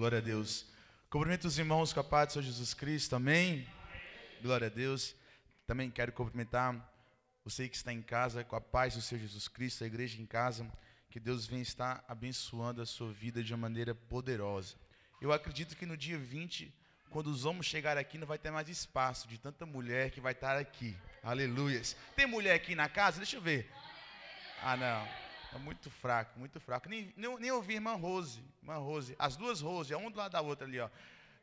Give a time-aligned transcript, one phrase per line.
[0.00, 0.64] Glória a Deus.
[1.10, 3.16] Cumprimento os irmãos com a paz do Senhor Jesus Cristo.
[3.16, 3.68] Amém?
[4.40, 5.14] Glória a Deus.
[5.66, 6.74] Também quero cumprimentar
[7.44, 10.24] você que está em casa com a paz do Senhor Jesus Cristo, a igreja em
[10.24, 10.66] casa.
[11.10, 14.74] Que Deus venha estar abençoando a sua vida de uma maneira poderosa.
[15.20, 16.74] Eu acredito que no dia 20,
[17.10, 20.32] quando os homens chegarem aqui, não vai ter mais espaço de tanta mulher que vai
[20.32, 20.96] estar aqui.
[21.22, 21.94] Aleluias.
[22.16, 23.18] Tem mulher aqui na casa?
[23.18, 23.70] Deixa eu ver.
[24.62, 25.29] Ah, não.
[25.52, 26.88] É muito fraco, muito fraco.
[26.88, 28.42] Nem, nem, nem ouvi irmã Rose.
[28.62, 29.16] Irmã Rose.
[29.18, 30.88] As duas Rose, um do lado da outra ali, ó.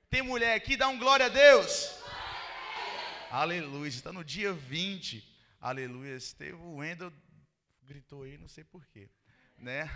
[0.09, 1.99] Tem mulher aqui, dá um glória a Deus.
[3.29, 3.89] Aleluia.
[3.89, 5.23] Está no dia 20.
[5.59, 6.17] Aleluia.
[6.37, 7.11] Teve o Wendel
[7.83, 9.09] gritou aí, não sei porquê.
[9.57, 9.89] Né?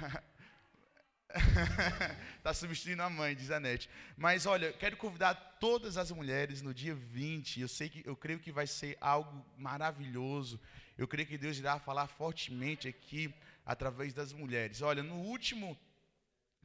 [2.37, 3.89] Está substituindo a mãe, diz a Nete.
[4.17, 7.61] Mas olha, quero convidar todas as mulheres no dia 20.
[7.61, 10.59] Eu sei que eu creio que vai ser algo maravilhoso.
[10.97, 13.33] Eu creio que Deus irá falar fortemente aqui
[13.65, 14.81] através das mulheres.
[14.81, 15.77] Olha, no último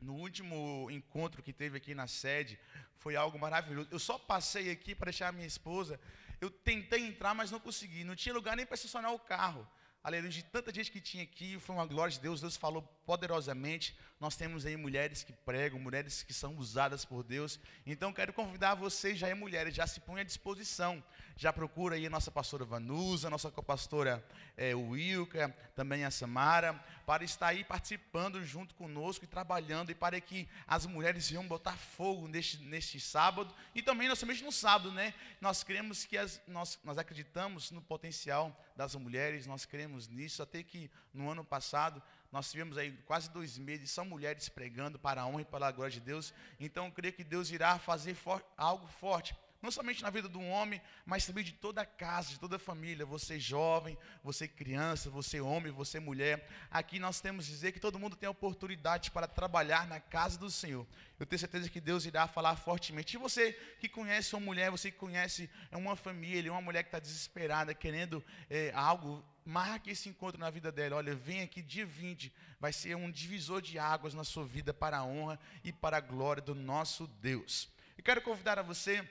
[0.01, 2.59] no último encontro que teve aqui na sede,
[2.97, 3.89] foi algo maravilhoso.
[3.91, 5.99] Eu só passei aqui para deixar a minha esposa.
[6.41, 8.05] Eu tentei entrar, mas não consegui.
[8.05, 9.67] Não tinha lugar nem para estacionar o carro.
[10.03, 12.41] Aleluia, de tanta gente que tinha aqui, foi uma glória de Deus.
[12.41, 13.99] Deus falou poderosamente.
[14.19, 17.61] Nós temos aí mulheres que pregam, mulheres que são usadas por Deus.
[17.87, 21.03] Então, quero convidar vocês, já é mulheres, já se põe à disposição
[21.39, 26.73] já procura aí a nossa pastora Vanusa, nossa copastora é, Wilka, também a Samara,
[27.05, 31.77] para estar aí participando junto conosco e trabalhando, e para que as mulheres venham botar
[31.77, 35.13] fogo neste, neste sábado, e também nós somente no sábado, né?
[35.39, 40.63] Nós cremos que as, nós, nós acreditamos no potencial das mulheres, nós cremos nisso, até
[40.63, 45.27] que no ano passado nós tivemos aí quase dois meses, são mulheres pregando para a
[45.27, 46.33] honra e para a glória de Deus.
[46.59, 49.35] Então, eu creio que Deus irá fazer for, algo forte
[49.67, 52.59] não somente na vida do homem, mas também de toda a casa, de toda a
[52.59, 53.05] família.
[53.05, 56.49] Você jovem, você criança, você homem, você mulher.
[56.71, 60.49] Aqui nós temos que dizer que todo mundo tem oportunidade para trabalhar na casa do
[60.49, 60.87] Senhor.
[61.19, 63.17] Eu tenho certeza que Deus irá falar fortemente.
[63.17, 67.01] E você que conhece uma mulher, você que conhece uma família, uma mulher que está
[67.01, 70.97] desesperada, querendo é, algo, marque esse encontro na vida dela.
[70.97, 74.99] Olha, vem aqui dia 20, vai ser um divisor de águas na sua vida para
[74.99, 77.69] a honra e para a glória do nosso Deus.
[77.99, 79.03] E quero convidar a você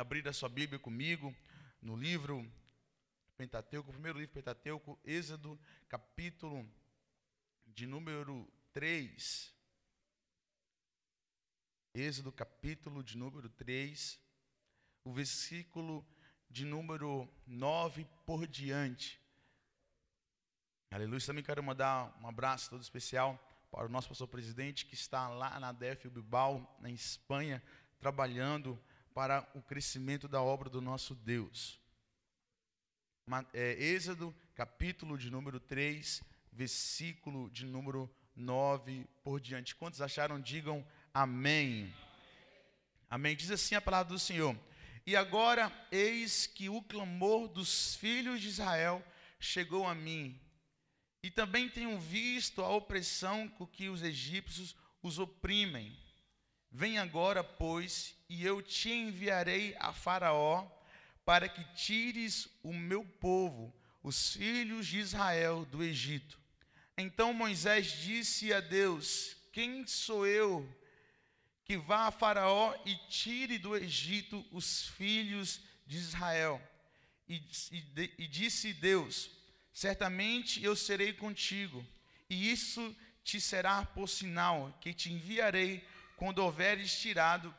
[0.00, 1.34] abrir a sua Bíblia comigo
[1.82, 2.48] no livro
[3.36, 6.68] Pentateuco, o primeiro livro Pentateuco, Êxodo, capítulo
[7.66, 9.52] de número 3.
[11.94, 14.20] Êxodo, capítulo de número 3,
[15.02, 16.06] o versículo
[16.48, 19.20] de número 9 por diante.
[20.90, 21.20] Aleluia.
[21.26, 23.36] Também quero mandar um abraço todo especial
[23.70, 27.62] para o nosso pastor presidente que está lá na DF Bilbao, na Espanha,
[27.98, 28.80] trabalhando
[29.18, 31.76] para o crescimento da obra do nosso Deus.
[33.52, 39.74] É, Êxodo, capítulo de número 3, versículo de número 9 por diante.
[39.74, 40.40] Quantos acharam?
[40.40, 41.92] Digam amém.
[43.10, 43.34] Amém.
[43.34, 44.56] Diz assim a palavra do Senhor.
[45.04, 49.04] E agora, eis que o clamor dos filhos de Israel
[49.40, 50.40] chegou a mim.
[51.24, 55.98] E também tenho visto a opressão com que os egípcios os oprimem.
[56.70, 60.66] Vem agora, pois, e eu te enviarei a Faraó,
[61.24, 66.38] para que tires o meu povo, os filhos de Israel, do Egito.
[66.96, 70.68] Então Moisés disse a Deus: Quem sou eu
[71.64, 76.60] que vá a Faraó e tire do Egito os filhos de Israel?
[77.28, 77.36] E,
[77.70, 79.30] e, e disse Deus:
[79.72, 81.86] Certamente eu serei contigo,
[82.28, 85.86] e isso te será por sinal que te enviarei
[86.18, 87.54] quando houveres tirado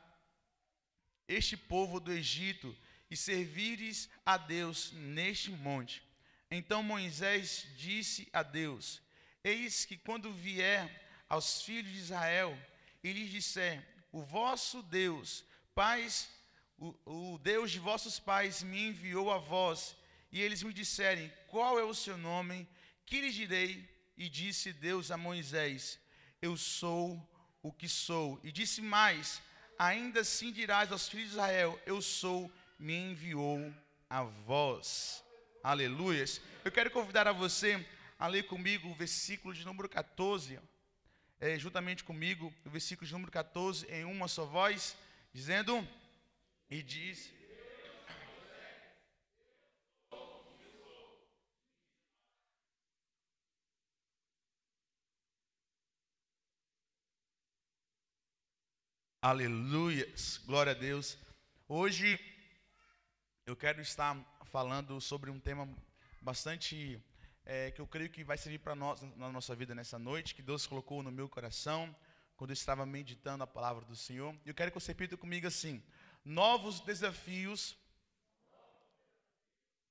[1.29, 2.75] este povo do Egito
[3.09, 6.03] e servires a Deus neste monte.
[6.51, 9.01] Então Moisés disse a Deus:
[9.43, 12.59] Eis que quando vier aos filhos de Israel
[13.01, 13.81] e lhes disser:
[14.11, 16.29] O vosso Deus, pais,
[16.77, 19.95] o, o Deus de vossos pais me enviou a vós,
[20.33, 22.67] e eles me disserem: Qual é o seu nome?
[23.05, 23.87] Que lhes direi?
[24.17, 25.97] E disse Deus a Moisés:
[26.41, 27.28] Eu sou
[27.61, 28.39] o que sou.
[28.43, 29.41] E disse mais:
[29.77, 33.73] Ainda assim dirás aos filhos de Israel: Eu sou, me enviou
[34.09, 35.23] a vós.
[35.63, 36.41] Aleluias.
[36.63, 37.85] Eu quero convidar a você
[38.17, 40.59] a ler comigo o versículo de número 14,
[41.39, 44.97] é, juntamente comigo, o versículo de número 14, em uma só voz,
[45.33, 45.87] dizendo:
[46.69, 47.38] E diz.
[59.21, 61.17] Aleluias, glória a Deus.
[61.67, 62.17] Hoje
[63.45, 65.67] eu quero estar falando sobre um tema
[66.21, 67.03] bastante
[67.45, 70.41] é, que eu creio que vai servir para nós na nossa vida nessa noite, que
[70.41, 71.93] Deus colocou no meu coração.
[72.37, 74.33] quando eu estava meditando a palavra do Senhor.
[74.45, 75.83] Eu quero que você repita comigo assim:
[76.23, 77.77] novos desafios.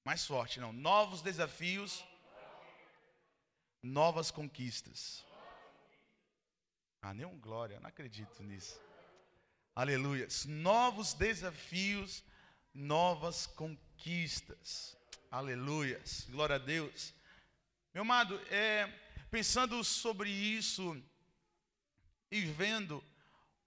[0.07, 0.73] Mais forte, não.
[0.73, 2.03] Novos desafios.
[3.83, 5.23] Novas conquistas.
[7.03, 8.88] Ah, nenhum glória, não acredito nisso.
[9.79, 10.27] Aleluia.
[10.47, 12.25] Novos desafios,
[12.75, 14.97] novas conquistas.
[15.31, 16.03] Aleluia.
[16.31, 17.15] Glória a Deus.
[17.95, 18.89] Meu amado, é,
[19.31, 21.01] pensando sobre isso
[22.29, 23.05] e vendo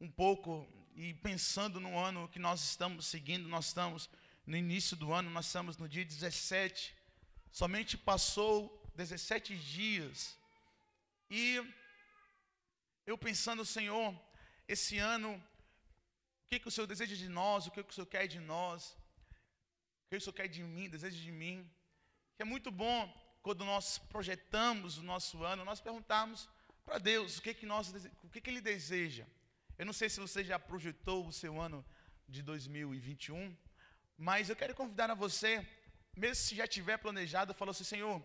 [0.01, 0.67] um pouco
[0.97, 4.09] e pensando no ano que nós estamos seguindo, nós estamos
[4.45, 6.93] no início do ano, nós estamos no dia 17.
[7.53, 10.37] Somente passou 17 dias.
[11.29, 11.65] E
[13.07, 14.13] eu pensando, Senhor,
[14.67, 15.41] esse ano,
[16.51, 18.98] que, que o Senhor deseja de nós, o que, que o Senhor quer de nós,
[20.03, 21.57] o que o Senhor quer de mim, deseja de mim.
[22.36, 23.00] Que é muito bom
[23.42, 26.50] quando nós projetamos o nosso ano, nós perguntamos
[26.83, 29.25] para Deus o que, que, nós, o que, que Ele deseja.
[29.80, 31.86] Eu não sei se você já projetou o seu ano
[32.27, 33.56] de 2021,
[34.18, 35.65] mas eu quero convidar a você,
[36.18, 38.21] mesmo se já tiver planejado, falou assim, Senhor,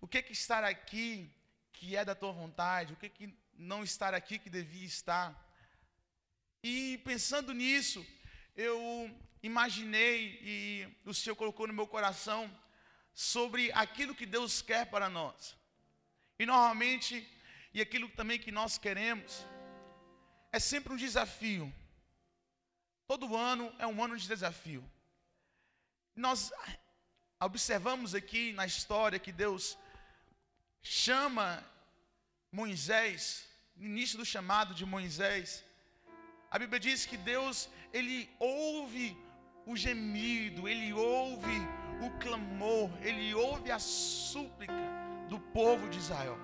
[0.00, 1.28] o que que estar aqui
[1.72, 5.28] que é da tua vontade, o que que não estar aqui que devia estar.
[6.66, 8.06] E pensando nisso,
[8.56, 8.80] eu
[9.42, 12.50] imaginei e o Senhor colocou no meu coração
[13.12, 15.54] sobre aquilo que Deus quer para nós.
[16.38, 17.28] E normalmente,
[17.74, 19.44] e aquilo também que nós queremos,
[20.50, 21.70] é sempre um desafio.
[23.06, 24.82] Todo ano é um ano de desafio.
[26.16, 26.50] Nós
[27.40, 29.76] observamos aqui na história que Deus
[30.80, 31.62] chama
[32.50, 33.46] Moisés,
[33.76, 35.62] no início do chamado de Moisés.
[36.54, 39.18] A Bíblia diz que Deus, ele ouve
[39.66, 41.56] o gemido, ele ouve
[42.00, 44.72] o clamor, ele ouve a súplica
[45.28, 46.38] do povo de Israel.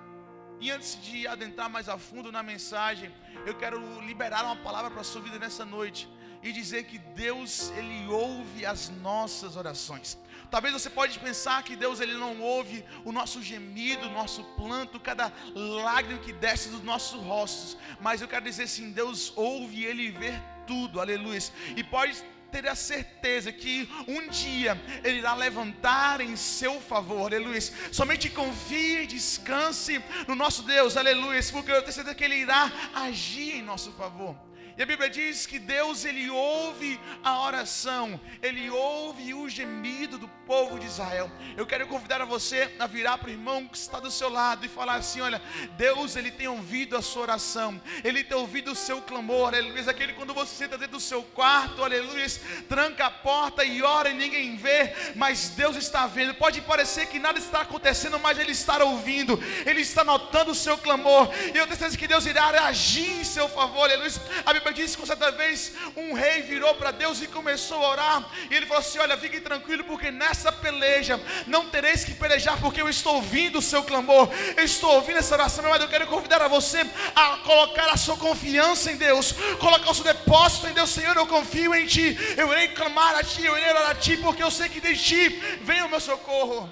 [0.58, 3.14] E antes de adentrar mais a fundo na mensagem,
[3.46, 6.08] eu quero liberar uma palavra para a sua vida nessa noite
[6.42, 10.18] e dizer que Deus ele ouve as nossas orações.
[10.50, 14.99] Talvez você pode pensar que Deus ele não ouve o nosso gemido, o nosso planto,
[14.99, 19.85] cada lágrima que desce dos nossos rostos, mas eu quero dizer assim, Deus ouve e
[19.85, 20.32] ele vê
[20.67, 21.00] tudo.
[21.00, 21.41] Aleluia.
[21.76, 27.61] E pode ter a certeza que um dia Ele irá levantar em seu favor, aleluia.
[27.93, 32.70] Somente confie e descanse no nosso Deus, aleluia, porque eu tenho certeza que Ele irá
[32.94, 34.37] agir em nosso favor.
[34.81, 40.27] E a Bíblia diz que Deus ele ouve a oração, ele ouve o gemido do
[40.27, 41.31] povo de Israel.
[41.55, 44.65] Eu quero convidar a você a virar para o irmão que está do seu lado
[44.65, 45.43] e falar assim: olha,
[45.77, 49.91] Deus ele tem ouvido a sua oração, ele tem ouvido o seu clamor, aleluia.
[49.91, 52.27] Aquele quando você senta dentro do seu quarto, aleluia,
[52.67, 56.32] tranca a porta e ora e ninguém vê, mas Deus está vendo.
[56.32, 60.79] Pode parecer que nada está acontecendo, mas Ele está ouvindo, Ele está notando o seu
[60.79, 64.11] clamor, e eu tenho certeza que Deus irá agir em seu favor, aleluia.
[64.47, 67.90] A Bíblia Bíblia diz que certa vez um rei virou para Deus e começou a
[67.90, 68.31] orar.
[68.50, 72.81] E ele falou assim: Olha, fique tranquilo, porque nessa peleja não tereis que pelejar, porque
[72.81, 75.64] eu estou ouvindo o seu clamor, eu estou ouvindo essa oração.
[75.69, 76.81] Mas eu quero convidar a você
[77.14, 80.90] a colocar a sua confiança em Deus, colocar o seu depósito em Deus.
[80.90, 84.17] Senhor, eu confio em Ti, eu irei clamar a Ti, eu irei orar a Ti,
[84.19, 85.28] porque eu sei que de Ti
[85.62, 86.69] vem o meu socorro.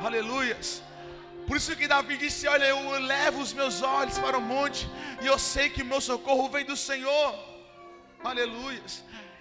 [0.00, 0.87] Aleluias.
[1.48, 4.86] Por isso que Davi disse: Olha, eu levo os meus olhos para o monte,
[5.22, 7.34] e eu sei que o meu socorro vem do Senhor.
[8.22, 8.82] Aleluia.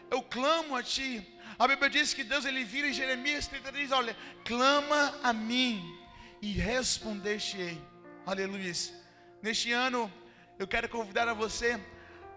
[0.09, 1.27] Eu clamo a Ti.
[1.59, 5.83] A Bíblia diz que Deus ele vira em Jeremias 33, olha, clama a mim
[6.41, 7.77] e respondeste-ei.
[8.25, 8.71] Aleluia.
[9.41, 10.11] Neste ano,
[10.57, 11.77] eu quero convidar a você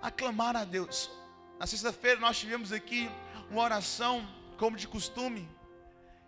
[0.03, 1.11] a clamar a Deus.
[1.61, 3.09] Na sexta-feira nós tivemos aqui
[3.49, 4.27] uma oração,
[4.59, 5.49] como de costume,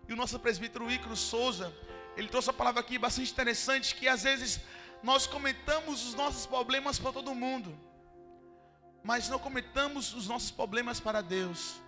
[0.08, 1.74] e o nosso presbítero Ícaro Souza,
[2.16, 4.60] ele trouxe uma palavra aqui bastante interessante que às vezes
[5.02, 7.78] nós comentamos os nossos problemas para todo mundo,
[9.02, 11.80] mas não comentamos os nossos problemas para Deus.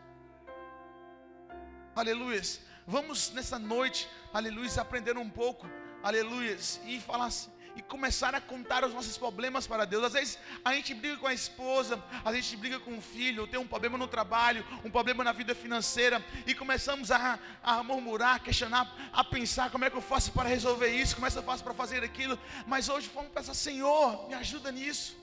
[1.94, 2.42] Aleluia.
[2.86, 5.66] Vamos nessa noite, aleluia, aprender um pouco,
[6.02, 10.04] aleluia, e falar assim, e começar a contar os nossos problemas para Deus.
[10.04, 13.58] Às vezes a gente briga com a esposa, a gente briga com o filho, tem
[13.58, 18.38] um problema no trabalho, um problema na vida financeira, e começamos a, a murmurar, a
[18.38, 21.42] questionar, a pensar como é que eu faço para resolver isso, como é que eu
[21.42, 22.38] faço para fazer aquilo.
[22.66, 25.16] Mas hoje vamos pensar, Senhor, me ajuda nisso,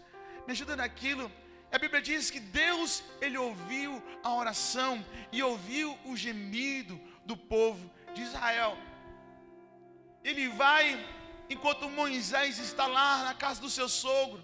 [0.46, 1.32] me ajuda naquilo.
[1.72, 7.90] A Bíblia diz que Deus, Ele ouviu a oração e ouviu o gemido do povo
[8.14, 8.78] de Israel.
[10.22, 11.00] Ele vai
[11.54, 14.42] enquanto Moisés está lá na casa do seu sogro,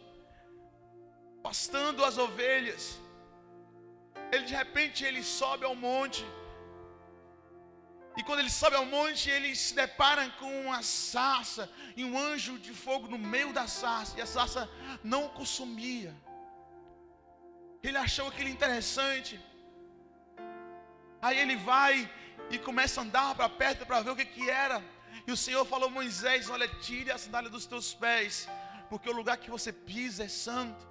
[1.48, 2.84] pastando as ovelhas,
[4.32, 6.26] ele de repente ele sobe ao monte,
[8.20, 12.58] E quando ele sobe ao monte, ele se depara com uma sarça e um anjo
[12.58, 14.68] de fogo no meio da sarça, e a sarça
[15.04, 16.12] não consumia.
[17.84, 19.40] Ele achou aquilo interessante.
[21.22, 21.94] Aí ele vai
[22.50, 24.84] e começa a andar para perto para ver o que, que era.
[25.28, 28.48] E o Senhor falou: Moisés, olha, tire a sandália dos teus pés,
[28.90, 30.88] porque o lugar que você pisa é santo.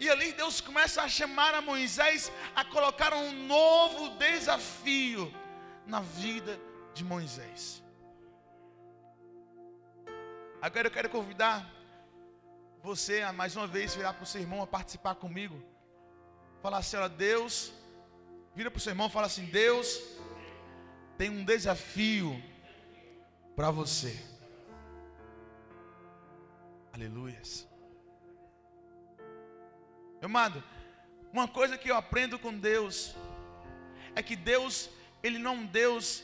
[0.00, 5.32] E ali Deus começa a chamar a Moisés a colocar um novo desafio
[5.86, 6.58] na vida
[6.92, 7.82] de Moisés.
[10.60, 11.68] Agora eu quero convidar
[12.82, 15.60] você a mais uma vez virar para o seu irmão a participar comigo.
[16.62, 17.72] Falar assim, olha, Deus,
[18.54, 20.00] vira para o seu irmão e fala assim, Deus
[21.16, 22.40] tem um desafio
[23.58, 24.16] para você.
[26.92, 27.66] Aleluias.
[30.20, 30.62] Meu amado,
[31.32, 33.16] uma coisa que eu aprendo com Deus
[34.14, 34.88] é que Deus,
[35.24, 36.22] Ele não é um Deus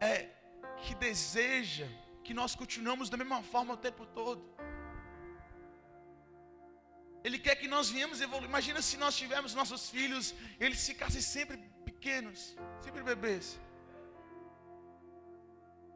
[0.00, 0.30] é,
[0.84, 1.86] que deseja
[2.24, 4.42] que nós continuamos da mesma forma o tempo todo.
[7.22, 8.48] Ele quer que nós venhamos evoluir.
[8.48, 13.60] Imagina se nós tivermos nossos filhos, eles ficassem sempre pequenos, sempre bebês.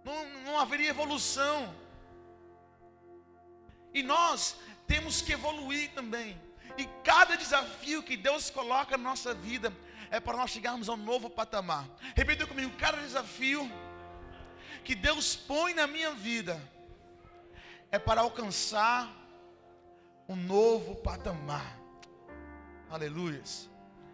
[0.04, 1.74] Não, não haveria evolução.
[3.92, 6.40] E nós temos que evoluir também.
[6.76, 9.72] E cada desafio que Deus coloca na nossa vida
[10.10, 11.86] é para nós chegarmos a um novo patamar.
[12.14, 13.70] Repita comigo: cada desafio
[14.84, 16.60] que Deus põe na minha vida
[17.90, 19.12] é para alcançar
[20.28, 21.78] um novo patamar.
[22.90, 23.68] Aleluias.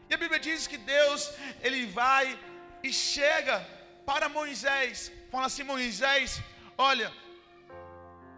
[0.09, 2.39] E a Bíblia diz que Deus, ele vai
[2.83, 3.67] e chega
[4.07, 6.43] para Moisés, fala assim: Moisés,
[6.77, 7.13] olha,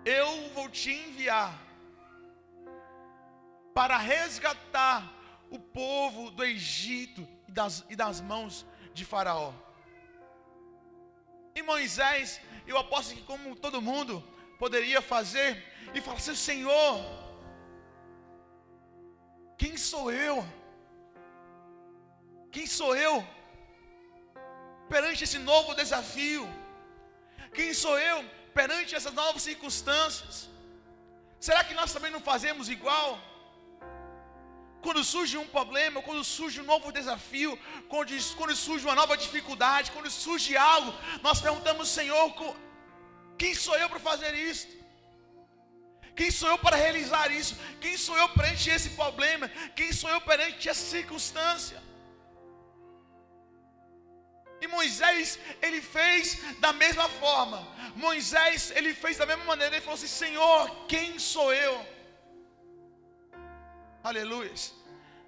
[0.05, 1.53] eu vou te enviar
[3.75, 5.13] para resgatar
[5.51, 9.53] o povo do Egito e das, e das mãos de Faraó.
[11.55, 14.23] E Moisés, eu aposto que, como todo mundo
[14.59, 15.63] poderia fazer,
[15.95, 17.01] e falar assim: Senhor,
[19.59, 20.45] quem sou eu?
[22.51, 23.36] Quem sou eu
[24.89, 26.49] perante esse novo desafio?
[27.55, 28.19] Quem sou eu
[28.55, 30.49] perante essas novas circunstâncias?
[31.39, 33.19] Será que nós também não fazemos igual?
[34.83, 39.91] Quando surge um problema, quando surge um novo desafio, quando, quando surge uma nova dificuldade,
[39.91, 42.33] quando surge algo, nós perguntamos, Senhor,
[43.37, 44.69] quem sou eu para fazer isso?
[46.15, 47.57] Quem sou eu para realizar isso?
[47.81, 49.49] Quem sou eu perante esse problema?
[49.75, 51.83] Quem sou eu perante essa circunstância?
[54.61, 57.67] E Moisés, ele fez da mesma forma.
[57.95, 59.75] Moisés, ele fez da mesma maneira.
[59.75, 61.87] Ele falou assim: Senhor, quem sou eu?
[64.03, 64.53] Aleluia.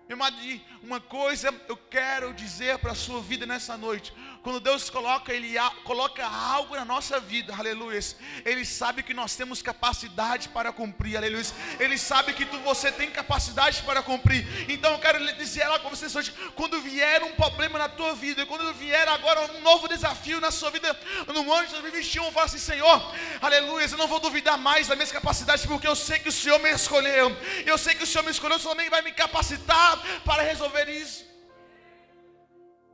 [0.09, 0.37] Meu amado,
[0.83, 4.15] uma coisa eu quero dizer para a sua vida nessa noite.
[4.43, 5.55] Quando Deus coloca, Ele
[5.85, 8.01] coloca algo na nossa vida, aleluia.
[8.45, 11.45] Ele sabe que nós temos capacidade para cumprir, aleluia.
[11.79, 14.47] Ele sabe que tu, você tem capacidade para cumprir.
[14.71, 18.47] Então eu quero dizer ela com vocês hoje: quando vier um problema na tua vida,
[18.47, 22.59] quando vier agora um novo desafio na sua vida, no ano de 2021, fala assim:
[22.59, 26.33] Senhor, aleluia, eu não vou duvidar mais das minhas capacidades, porque eu sei que o
[26.33, 27.37] Senhor me escolheu.
[27.67, 30.89] Eu sei que o Senhor me escolheu, o Senhor também vai me capacitar para resolver
[30.89, 31.27] isso.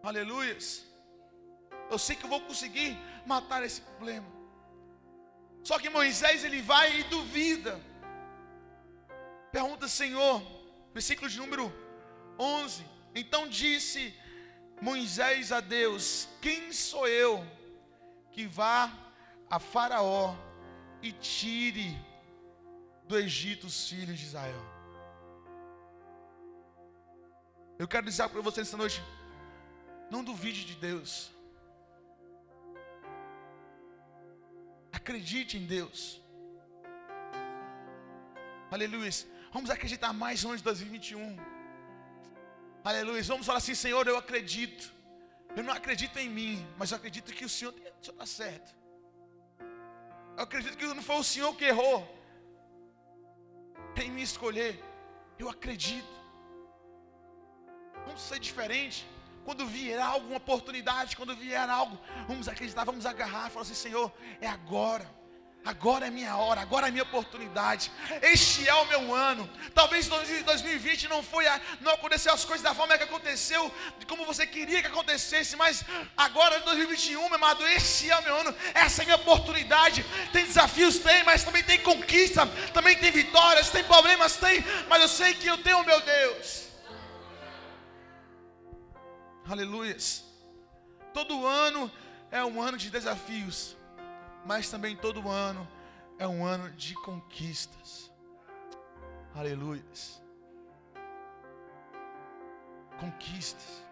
[0.02, 0.56] Aleluia.
[1.94, 4.26] Eu sei que eu vou conseguir matar esse problema.
[5.62, 7.80] Só que Moisés ele vai e duvida.
[9.52, 10.42] Pergunta, Senhor,
[10.92, 11.72] versículo de número
[12.36, 12.84] 11.
[13.14, 14.12] Então disse
[14.80, 17.46] Moisés a Deus: Quem sou eu
[18.32, 18.92] que vá
[19.48, 20.34] a Faraó
[21.00, 21.96] e tire
[23.04, 24.62] do Egito os filhos de Israel?
[27.78, 29.00] Eu quero dizer para você essa noite:
[30.10, 31.32] não duvide de Deus.
[35.04, 36.18] Acredite em Deus.
[38.70, 39.10] Aleluia.
[39.52, 41.36] Vamos acreditar mais ano de 2021.
[42.82, 43.22] Aleluia.
[43.24, 44.90] Vamos falar assim, Senhor, eu acredito.
[45.54, 48.74] Eu não acredito em mim, mas eu acredito que o Senhor está certo.
[50.38, 51.98] Eu acredito que não foi o Senhor que errou
[54.02, 54.82] em me escolher.
[55.38, 56.14] Eu acredito.
[58.06, 59.06] Vamos ser diferente.
[59.44, 64.48] Quando vier alguma oportunidade, quando vier algo, vamos acreditar, vamos agarrar, falar assim: Senhor, é
[64.48, 65.08] agora.
[65.64, 67.90] Agora é minha hora, agora é minha oportunidade.
[68.20, 69.48] Este é o meu ano.
[69.74, 74.26] Talvez 2020 não foi, a, não aconteceu as coisas da forma que aconteceu, de como
[74.26, 75.82] você queria que acontecesse, mas
[76.14, 78.54] agora em 2021, meu amado, este é o meu ano.
[78.74, 80.04] Essa é a minha oportunidade.
[80.34, 85.08] Tem desafios, tem, mas também tem conquista, também tem vitórias, tem problemas, tem, mas eu
[85.08, 86.63] sei que eu tenho o meu Deus.
[89.48, 90.24] Aleluias.
[91.12, 91.90] Todo ano
[92.30, 93.76] é um ano de desafios,
[94.46, 95.68] mas também todo ano
[96.18, 98.10] é um ano de conquistas.
[99.34, 99.84] Aleluia.
[102.98, 103.84] Conquistas.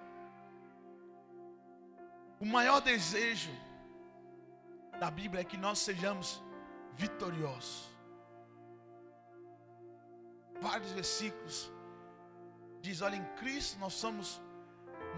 [2.41, 3.51] O maior desejo
[4.99, 6.43] da Bíblia é que nós sejamos
[6.95, 7.91] vitoriosos.
[10.61, 11.71] Vários versículos
[12.81, 14.41] diz: olha, em Cristo nós somos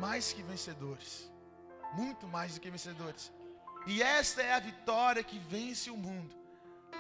[0.01, 1.31] mais que vencedores,
[1.95, 3.33] muito mais do que vencedores.
[3.87, 6.35] E esta é a vitória que vence o mundo.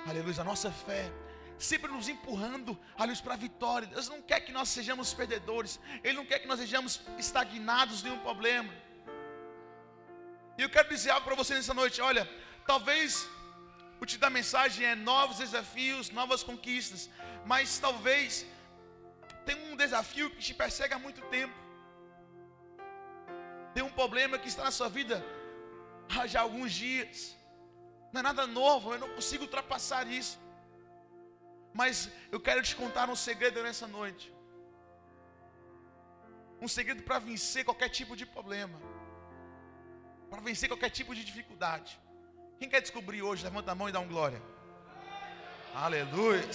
[0.06, 1.10] Aleluia, a nossa fé
[1.58, 3.88] sempre nos empurrando, aleluia, para a vitória.
[3.88, 8.10] Deus não quer que nós sejamos perdedores, Ele não quer que nós sejamos estagnados em
[8.10, 8.72] um problema.
[10.58, 12.28] E eu quero dizer algo para você nessa noite: olha,
[12.66, 13.28] talvez
[14.00, 17.08] o título da mensagem é novos desafios, novas conquistas,
[17.44, 18.46] mas talvez
[19.46, 21.63] tem um desafio que te persegue há muito tempo.
[23.74, 25.24] Tem um problema que está na sua vida
[26.08, 27.36] há já alguns dias.
[28.12, 30.38] Não é nada novo, eu não consigo ultrapassar isso.
[31.72, 34.32] Mas eu quero te contar um segredo nessa noite.
[36.60, 38.78] Um segredo para vencer qualquer tipo de problema.
[40.30, 42.00] Para vencer qualquer tipo de dificuldade.
[42.58, 43.42] Quem quer descobrir hoje?
[43.42, 44.40] Levanta a mão e dá um glória.
[45.74, 46.48] Aleluia.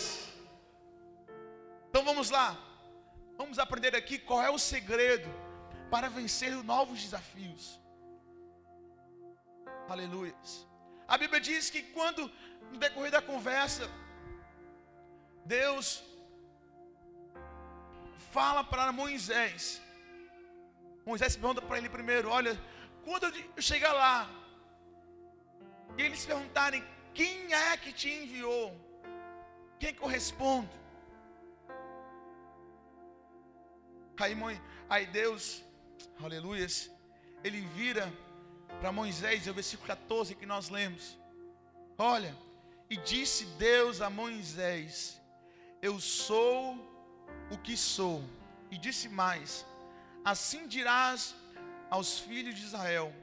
[1.89, 2.57] Então vamos lá.
[3.37, 5.29] Vamos aprender aqui qual é o segredo
[5.89, 7.79] para vencer novos desafios.
[9.87, 10.35] Aleluia.
[11.07, 12.31] A Bíblia diz que quando,
[12.71, 13.89] no decorrer da conversa,
[15.45, 16.03] Deus
[18.31, 19.81] fala para Moisés.
[21.05, 22.59] Moisés pergunta para ele primeiro: Olha,
[23.03, 24.29] quando eu chegar lá,
[25.97, 28.75] e eles perguntarem: Quem é que te enviou?
[29.79, 30.69] Quem corresponde?
[34.19, 34.35] Aí,
[34.89, 35.63] aí Deus,
[36.23, 36.91] aleluias,
[37.43, 38.11] ele vira
[38.79, 41.17] para Moisés, é o versículo 14 que nós lemos.
[41.97, 42.35] Olha,
[42.89, 45.19] e disse Deus a Moisés:
[45.81, 46.77] Eu sou
[47.51, 48.23] o que sou.
[48.71, 49.65] E disse mais:
[50.23, 51.35] Assim dirás
[51.89, 53.13] aos filhos de Israel: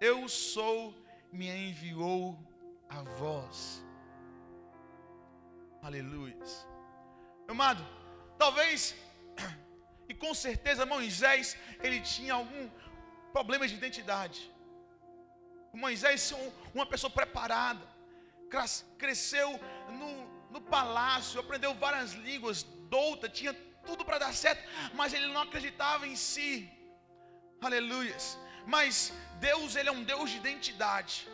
[0.00, 0.94] Eu sou,
[1.32, 2.38] me enviou
[2.88, 3.82] a vós.
[5.82, 6.36] Aleluia.
[7.48, 7.84] Amado,
[8.38, 8.94] talvez,
[10.08, 12.68] e com certeza Moisés, ele tinha algum
[13.32, 14.50] problema de identidade.
[15.72, 16.34] Moisés,
[16.74, 17.86] uma pessoa preparada,
[18.98, 23.54] cresceu no, no palácio, aprendeu várias línguas, douta, tinha
[23.86, 24.62] tudo para dar certo,
[24.94, 26.70] mas ele não acreditava em si.
[27.60, 28.38] Aleluias.
[28.66, 31.28] Mas Deus, ele é um Deus de identidade.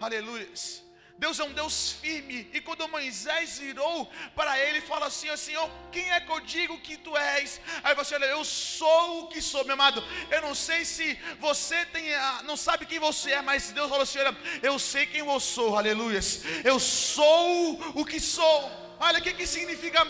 [0.00, 0.84] Aleluias.
[1.18, 2.48] Deus é um Deus firme.
[2.52, 6.96] E quando Moisés virou para ele fala assim: Senhor, quem é que eu digo que
[6.96, 7.60] tu és?
[7.82, 10.02] Aí você olha, eu sou o que sou, meu amado.
[10.30, 12.04] Eu não sei se você tem,
[12.44, 15.76] não sabe quem você é, mas Deus falou assim: olha, eu sei quem eu sou,
[15.76, 16.42] aleluias.
[16.64, 18.87] Eu sou o que sou.
[19.00, 20.06] Olha o que, que significa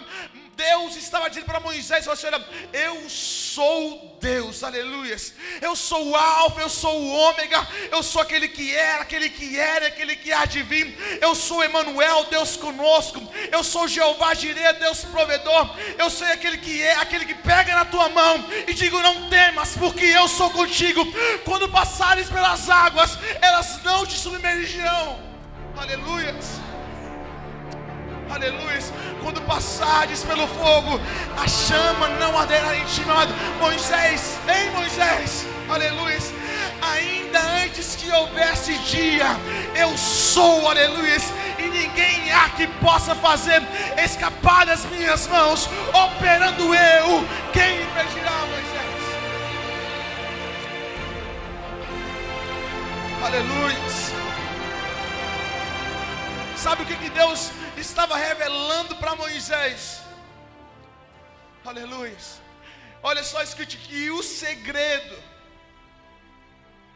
[0.59, 5.33] Deus estava dizendo para Moisés: assim, Olha, eu sou Deus, aleluias.
[5.61, 9.57] Eu sou o Alfa, eu sou o Ômega, eu sou aquele que era, aquele que
[9.57, 11.19] era, aquele que há de vir.
[11.21, 13.23] Eu sou Emanuel, Deus conosco.
[13.53, 15.77] Eu sou Jeová Jireh, Deus provedor.
[15.97, 19.77] Eu sou aquele que é, aquele que pega na tua mão e digo: Não temas,
[19.77, 21.07] porque eu sou contigo.
[21.45, 25.21] Quando passares pelas águas, elas não te submergirão.
[25.77, 26.68] Aleluias.
[28.31, 28.79] Aleluia.
[29.23, 31.01] Quando passares pelo fogo,
[31.37, 33.35] a chama não arderá em ti, amado.
[33.59, 36.19] Moisés, ei Moisés, aleluia.
[36.81, 39.27] Ainda antes que houvesse dia,
[39.75, 41.17] eu sou, aleluia.
[41.59, 43.63] E ninguém há que possa fazer
[44.03, 47.27] escapar das minhas mãos, operando eu.
[47.53, 48.79] Quem impedirá, Moisés?
[53.25, 53.79] Aleluia.
[56.57, 60.03] Sabe o que, que Deus estava revelando para Moisés.
[61.65, 62.17] Aleluia.
[63.03, 65.17] Olha só escrito que o segredo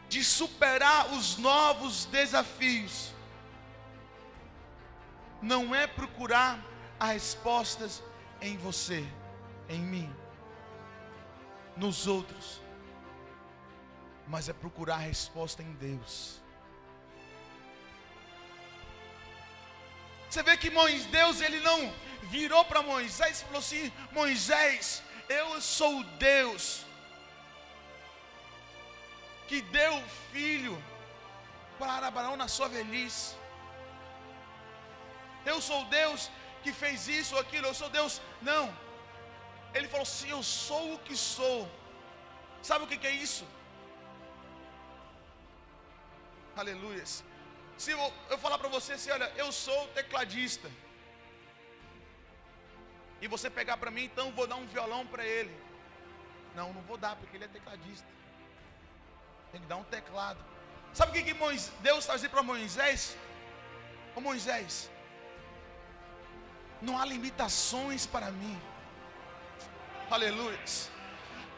[0.09, 3.13] de superar os novos desafios
[5.41, 6.59] não é procurar
[6.99, 8.03] as respostas
[8.41, 9.05] em você,
[9.67, 10.13] em mim,
[11.75, 12.61] nos outros,
[14.27, 16.42] mas é procurar a resposta em Deus.
[20.33, 20.71] Você vê que
[21.11, 21.93] Deus ele não
[22.23, 26.83] virou para Moisés e falou assim: Moisés, eu sou Deus
[29.47, 30.83] que deu o filho
[31.77, 33.35] para Abraão na sua velhice.
[35.45, 36.31] Eu sou Deus
[36.63, 38.19] que fez isso ou aquilo, eu sou Deus.
[38.41, 38.75] Não.
[39.71, 41.69] Ele falou assim: Eu sou o que sou.
[42.63, 43.45] Sabe o que é isso?
[46.55, 47.05] Aleluia.
[47.77, 50.69] Se eu, eu falar para você assim, olha, eu sou tecladista.
[53.21, 55.55] E você pegar para mim, então vou dar um violão para ele.
[56.55, 58.07] Não, não vou dar, porque ele é tecladista.
[59.51, 60.39] Tem que dar um teclado.
[60.93, 61.39] Sabe o que, que
[61.81, 63.17] Deus está dizendo para Moisés?
[64.15, 64.89] Ô Moisés,
[66.81, 68.61] não há limitações para mim.
[70.11, 70.59] Aleluia.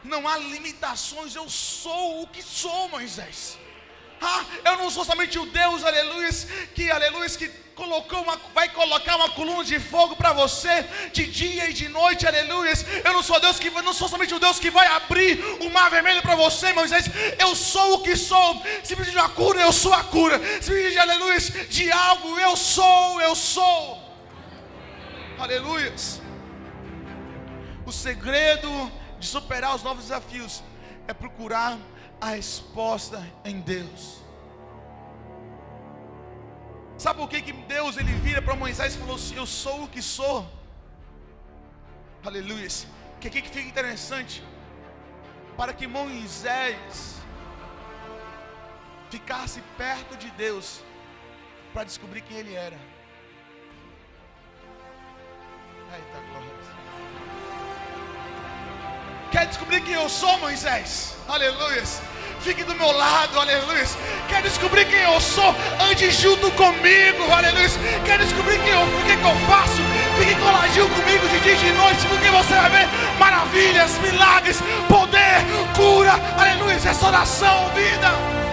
[0.02, 3.58] Não há limitações, eu sou o que sou, Moisés.
[4.20, 6.30] Ah, eu não sou somente o Deus, aleluia,
[6.74, 11.68] que aleluia, que colocou uma, vai colocar uma coluna de fogo para você de dia
[11.68, 12.72] e de noite, aleluia.
[13.04, 15.90] Eu não sou Deus que não sou somente o Deus que vai abrir o mar
[15.90, 17.04] vermelho para você, Moisés.
[17.38, 18.62] Eu sou o que sou.
[18.82, 20.38] Se precisa de uma cura, eu sou a cura.
[20.62, 24.02] Se precisa de aleluia, de algo, eu sou, eu sou.
[25.38, 25.94] Aleluia.
[27.84, 30.62] O segredo de superar os novos desafios
[31.06, 31.78] é procurar
[32.20, 34.20] a resposta em Deus.
[36.98, 39.88] Sabe por que, que Deus ele vira para Moisés e falou assim: Eu sou o
[39.88, 40.50] que sou?
[42.24, 42.68] Aleluia.
[43.20, 44.42] Que aqui que fica interessante.
[45.56, 47.16] Para que Moisés
[49.10, 50.82] ficasse perto de Deus
[51.72, 52.78] para descobrir quem ele era.
[55.94, 56.65] Eita glória.
[59.30, 61.14] Quer descobrir quem eu sou, Moisés?
[61.28, 61.82] Aleluia.
[62.40, 63.84] Fique do meu lado, aleluia.
[64.28, 65.54] Quer descobrir quem eu sou?
[65.90, 67.68] Ande junto comigo, aleluia.
[68.04, 69.82] Quer descobrir quem eu, o que, que eu faço?
[70.18, 74.58] Fique coladinho comigo de dia e de noite, porque você vai ver maravilhas, milagres,
[74.88, 78.45] poder, cura, aleluia, restauração, vida.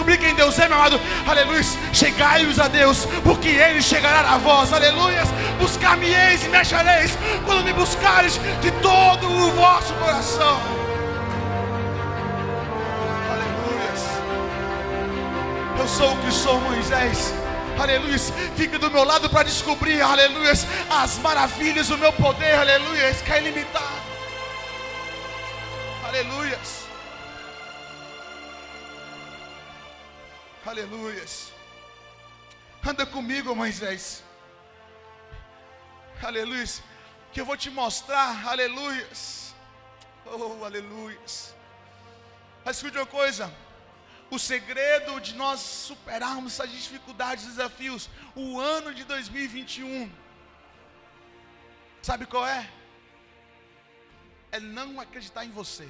[0.00, 0.16] Aleluia.
[0.16, 1.00] Descobrir quem Deus é, meu amado?
[1.26, 1.62] Aleluia.
[1.92, 4.72] Chegai-vos a Deus, porque Ele chegará a vós.
[4.72, 5.22] Aleluia.
[5.58, 7.12] Buscar-me-eis e me achareis
[7.44, 10.60] quando me buscares de todo o vosso coração.
[15.78, 17.34] Eu sou o que sou, Moisés.
[17.78, 18.18] Aleluia.
[18.56, 20.52] Fica do meu lado para descobrir, aleluia,
[20.90, 24.00] as maravilhas do meu poder, aleluia, que é ilimitado.
[26.06, 26.58] Aleluia.
[30.70, 31.24] Aleluia.
[32.86, 34.22] Anda comigo, Moisés.
[36.22, 36.64] Aleluia.
[37.32, 39.08] Que eu vou te mostrar, aleluia.
[40.26, 41.18] Oh, aleluia.
[42.64, 43.52] Mas escute uma coisa.
[44.30, 50.08] O segredo de nós superarmos essas dificuldades e desafios, o ano de 2021,
[52.00, 52.70] sabe qual é?
[54.52, 55.88] É não acreditar em você.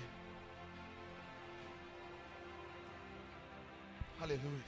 [4.21, 4.65] Aleluia.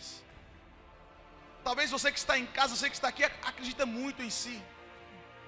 [1.62, 4.60] Talvez você que está em casa, você que está aqui, acredita muito em si.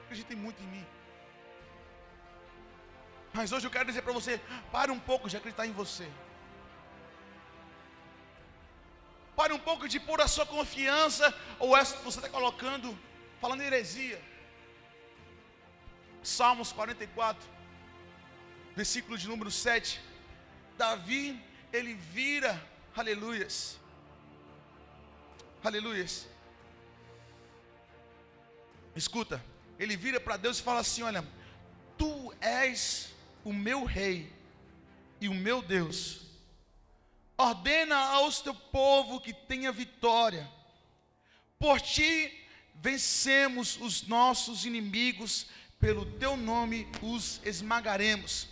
[0.04, 0.86] Acredita muito em mim.
[3.32, 4.40] Mas hoje eu quero dizer para você:
[4.70, 6.08] pare um pouco de acreditar em você.
[9.34, 12.96] Pare um pouco de pôr a sua confiança, ou essa que você está colocando,
[13.40, 14.22] falando heresia.
[16.22, 17.44] Salmos 44,
[18.76, 20.00] versículo de número 7.
[20.78, 22.62] Davi, ele vira,
[22.96, 23.80] aleluias,
[25.68, 26.26] aleluias.
[28.94, 29.44] Escuta,
[29.78, 31.24] ele vira para Deus e fala assim: Olha,
[31.98, 33.12] tu és
[33.44, 34.32] o meu rei
[35.20, 36.24] e o meu Deus
[37.36, 40.48] Ordena aos teu povo que tenha vitória.
[41.58, 42.32] Por ti
[42.76, 45.46] vencemos os nossos inimigos,
[45.80, 48.48] pelo teu nome os esmagaremos.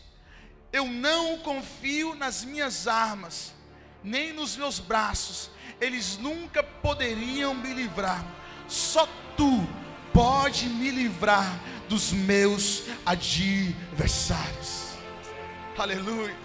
[0.73, 3.53] Eu não confio nas minhas armas,
[4.03, 8.25] nem nos meus braços, eles nunca poderiam me livrar.
[8.69, 9.67] Só tu
[10.13, 14.93] pode me livrar dos meus adversários.
[15.77, 16.37] Aleluia.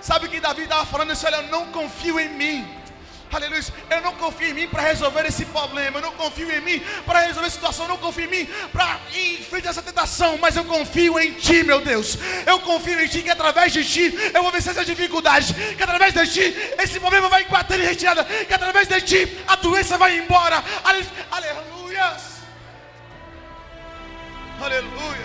[0.00, 1.12] Sabe o que Davi estava falando?
[1.12, 2.81] Isso, olha, eu não confio em mim.
[3.32, 3.62] Aleluia.
[3.90, 5.98] Eu não confio em mim para resolver esse problema.
[5.98, 7.86] Eu não confio em mim para resolver a situação.
[7.86, 10.36] Eu não confio em mim para enfrentar essa tentação.
[10.38, 12.18] Mas eu confio em Ti, meu Deus.
[12.46, 15.54] Eu confio em Ti que através de Ti eu vou vencer essa dificuldade.
[15.54, 18.22] Que através de Ti esse problema vai bater em retirada.
[18.24, 20.62] Que através de Ti a doença vai embora.
[20.84, 22.16] Aleluia.
[24.60, 25.22] Aleluia.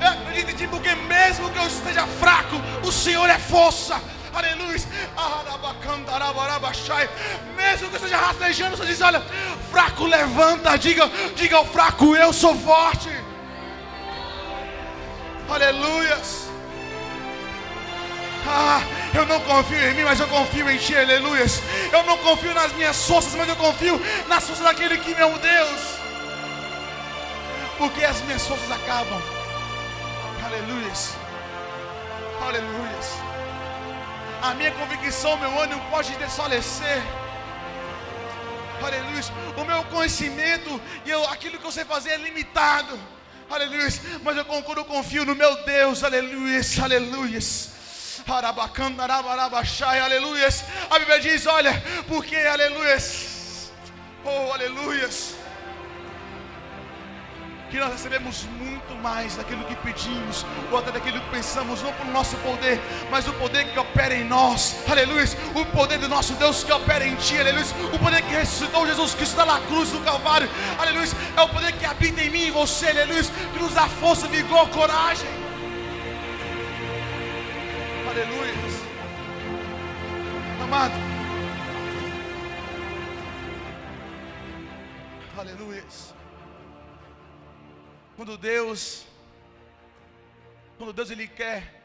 [0.00, 4.00] Eu acredito em ti, porque mesmo que eu esteja fraco, o Senhor é força.
[4.32, 4.68] Aleluia.
[7.56, 9.22] Mesmo que eu esteja rastejando, você diz: Olha,
[9.70, 10.76] fraco, levanta.
[10.76, 13.10] Diga, diga ao fraco: Eu sou forte.
[15.48, 16.18] Aleluia.
[18.46, 18.80] Ah,
[19.14, 21.44] eu não confio em mim, mas eu confio em Ti, aleluia.
[21.92, 25.80] Eu não confio nas minhas forças, mas eu confio nas forças daquele que meu Deus.
[27.76, 29.20] Porque as minhas forças acabam.
[30.44, 30.92] Aleluia.
[32.40, 33.37] Aleluia.
[34.42, 37.02] A minha convicção, meu ânimo pode desfalecer.
[38.82, 39.22] Aleluia.
[39.56, 42.98] O meu conhecimento e eu, aquilo que eu sei fazer é limitado.
[43.50, 43.88] Aleluia.
[44.22, 46.04] Mas eu concordo, confio no meu Deus.
[46.04, 46.60] Aleluia.
[46.82, 47.40] Aleluia.
[50.04, 50.48] Aleluia.
[50.90, 52.98] A Bíblia diz: olha, porque, aleluia.
[54.24, 55.37] Oh, aleluia
[57.70, 62.10] que nós recebemos muito mais daquilo que pedimos, ou até daquilo que pensamos, não pelo
[62.12, 66.64] nosso poder, mas o poder que opera em nós, aleluia, o poder do nosso Deus
[66.64, 70.48] que opera em ti, aleluia, o poder que ressuscitou Jesus Cristo na cruz do Calvário,
[70.78, 74.26] aleluia, é o poder que habita em mim e você, aleluia, que nos dá força,
[74.28, 75.28] vigor, coragem,
[78.08, 78.54] aleluia,
[80.62, 80.94] amado,
[85.36, 86.17] aleluia.
[88.18, 89.06] Quando Deus,
[90.76, 91.80] quando Deus ele quer,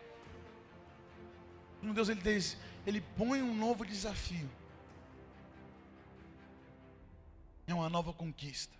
[1.79, 4.49] quando Deus ele diz, ele põe um novo desafio.
[7.67, 8.73] É uma nova conquista.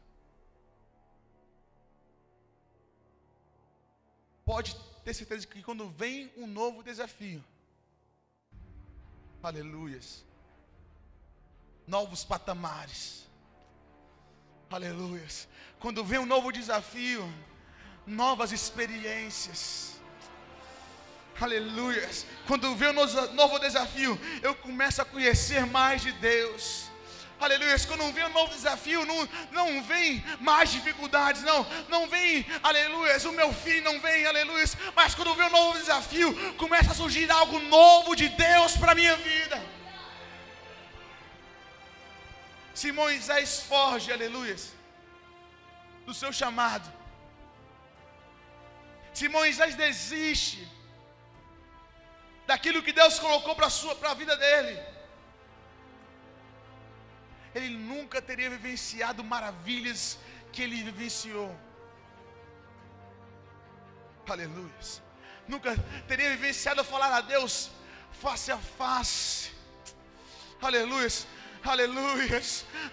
[4.43, 7.45] Pode ter certeza que quando vem um novo desafio,
[9.43, 10.25] aleluias,
[11.85, 13.27] novos patamares,
[14.73, 15.47] aleluias,
[15.79, 17.31] quando vem um novo desafio,
[18.05, 19.93] novas experiências.
[21.39, 22.09] Aleluia.
[22.47, 26.85] Quando vem um novo desafio, eu começo a conhecer mais de Deus.
[27.39, 27.75] Aleluia.
[27.87, 31.65] Quando vem um novo desafio, não, não vem mais dificuldades, não.
[31.89, 33.17] Não vem, aleluia.
[33.27, 34.65] O meu fim não vem, aleluia.
[34.95, 38.95] Mas quando vem um novo desafio, começa a surgir algo novo de Deus para a
[38.95, 39.61] minha vida.
[42.83, 44.57] Se Moisés foge, aleluia
[46.05, 46.91] do seu chamado.
[49.13, 50.67] Se Moisés desiste
[52.45, 53.67] daquilo que Deus colocou para
[54.11, 54.77] a vida dele,
[57.55, 60.19] ele nunca teria vivenciado maravilhas
[60.51, 61.57] que ele vivenciou.
[64.27, 64.75] Aleluia.
[65.47, 67.71] Nunca teria vivenciado falar a Deus
[68.11, 69.53] face a face.
[70.61, 71.32] Aleluia
[71.69, 72.41] aleluia.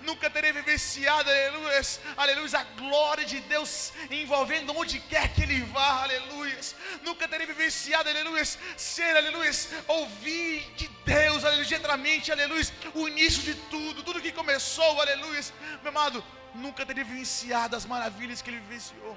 [0.02, 1.80] Nunca terei vivenciado, aleluia,
[2.16, 6.58] aleluia, a glória de Deus envolvendo onde quer que Ele vá, aleluia.
[7.02, 8.44] Nunca terei vivenciado, aleluia,
[8.76, 9.50] ser, aleluia,
[9.88, 15.44] ouvir de Deus, aleluia, diretamente, aleluia, o início de tudo, tudo que começou, aleluia,
[15.82, 19.16] meu amado, nunca teria vivenciado as maravilhas que Ele vivenciou.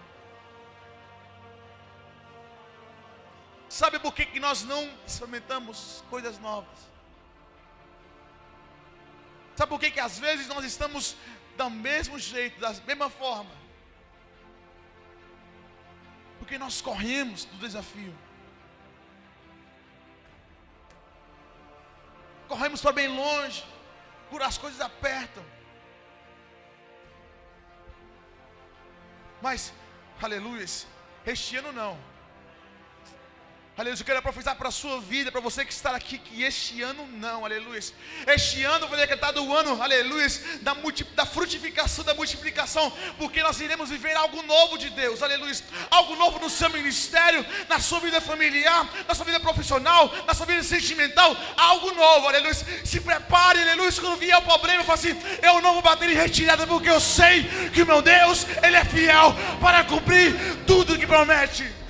[3.69, 6.92] Sabe por que, que nós não experimentamos coisas novas?
[9.55, 11.15] Sabe por que, que às vezes nós estamos
[11.55, 13.51] do mesmo jeito, da mesma forma?
[16.39, 18.13] Porque nós corremos do desafio.
[22.47, 23.63] Corremos para bem longe,
[24.29, 25.43] por as coisas apertam.
[29.41, 29.73] Mas,
[30.21, 30.65] aleluia,
[31.25, 32.12] este ano não.
[33.75, 36.83] Aleluia, eu quero profetizar para a sua vida, para você que está aqui, que este
[36.83, 37.81] ano não, aleluia.
[38.27, 40.27] Este ano foi decretado o ano, aleluia,
[40.61, 40.75] da,
[41.15, 45.55] da frutificação, da multiplicação, porque nós iremos viver algo novo de Deus, aleluia.
[45.89, 50.45] Algo novo no seu ministério, na sua vida familiar, na sua vida profissional, na sua
[50.45, 52.53] vida sentimental, algo novo, aleluia.
[52.53, 56.67] Se prepare, aleluia, quando vier o problema, fala assim: eu não vou bater em retirada,
[56.67, 60.35] porque eu sei que o meu Deus, Ele é fiel para cumprir
[60.67, 61.82] tudo que promete.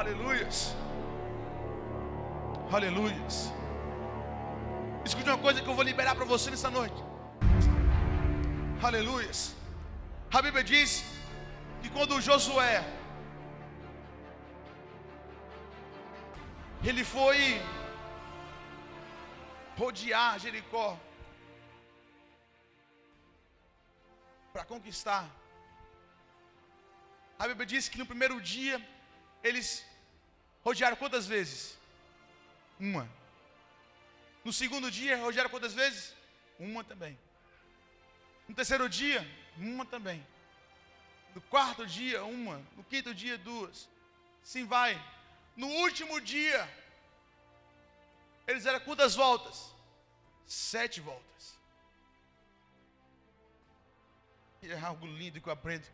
[0.00, 0.58] Aleluias.
[2.76, 3.34] Aleluias.
[5.08, 7.00] Escute uma coisa que eu vou liberar para você nessa noite.
[8.88, 9.40] Aleluias.
[10.36, 10.90] A Bíblia diz
[11.82, 12.76] que quando Josué
[16.90, 17.40] ele foi
[19.82, 20.88] rodear Jericó
[24.54, 25.26] para conquistar.
[27.38, 28.78] A Bíblia diz que no primeiro dia
[29.42, 29.68] eles
[30.64, 31.78] Rodearam quantas vezes?
[32.78, 33.08] Uma.
[34.44, 36.14] No segundo dia, rodearam quantas vezes?
[36.58, 37.18] Uma também.
[38.48, 40.26] No terceiro dia, uma também.
[41.34, 42.58] No quarto dia, uma.
[42.76, 43.88] No quinto dia, duas.
[44.42, 45.00] Sim, vai.
[45.56, 46.68] No último dia,
[48.46, 49.72] eles eram quantas voltas?
[50.46, 51.58] Sete voltas.
[54.62, 55.86] E é algo lindo que eu aprendo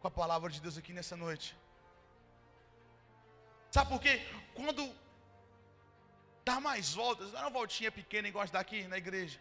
[0.00, 1.54] com a palavra de Deus aqui nessa noite.
[3.72, 4.20] Sabe por quê?
[4.54, 4.94] Quando
[6.44, 9.40] dá mais voltas, não era uma voltinha pequena igual de daqui na igreja.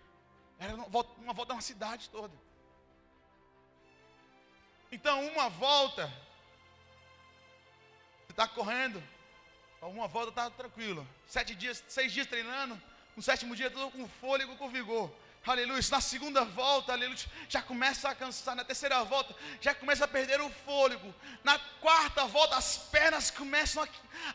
[0.58, 2.34] Era uma volta, uma volta na cidade toda.
[4.90, 6.08] Então, uma volta,
[8.22, 9.04] você está correndo,
[9.82, 11.06] Uma volta estava tranquilo.
[11.28, 12.82] Sete dias, seis dias treinando.
[13.18, 15.12] No sétimo dia, todo com fôlego, com vigor.
[15.44, 15.82] Aleluia.
[15.90, 17.18] Na segunda volta, aleluia,
[17.50, 18.56] já começa a cansar.
[18.56, 21.14] Na terceira volta, já começa a perder o fôlego.
[21.44, 23.82] Na quarta volta, as pernas começam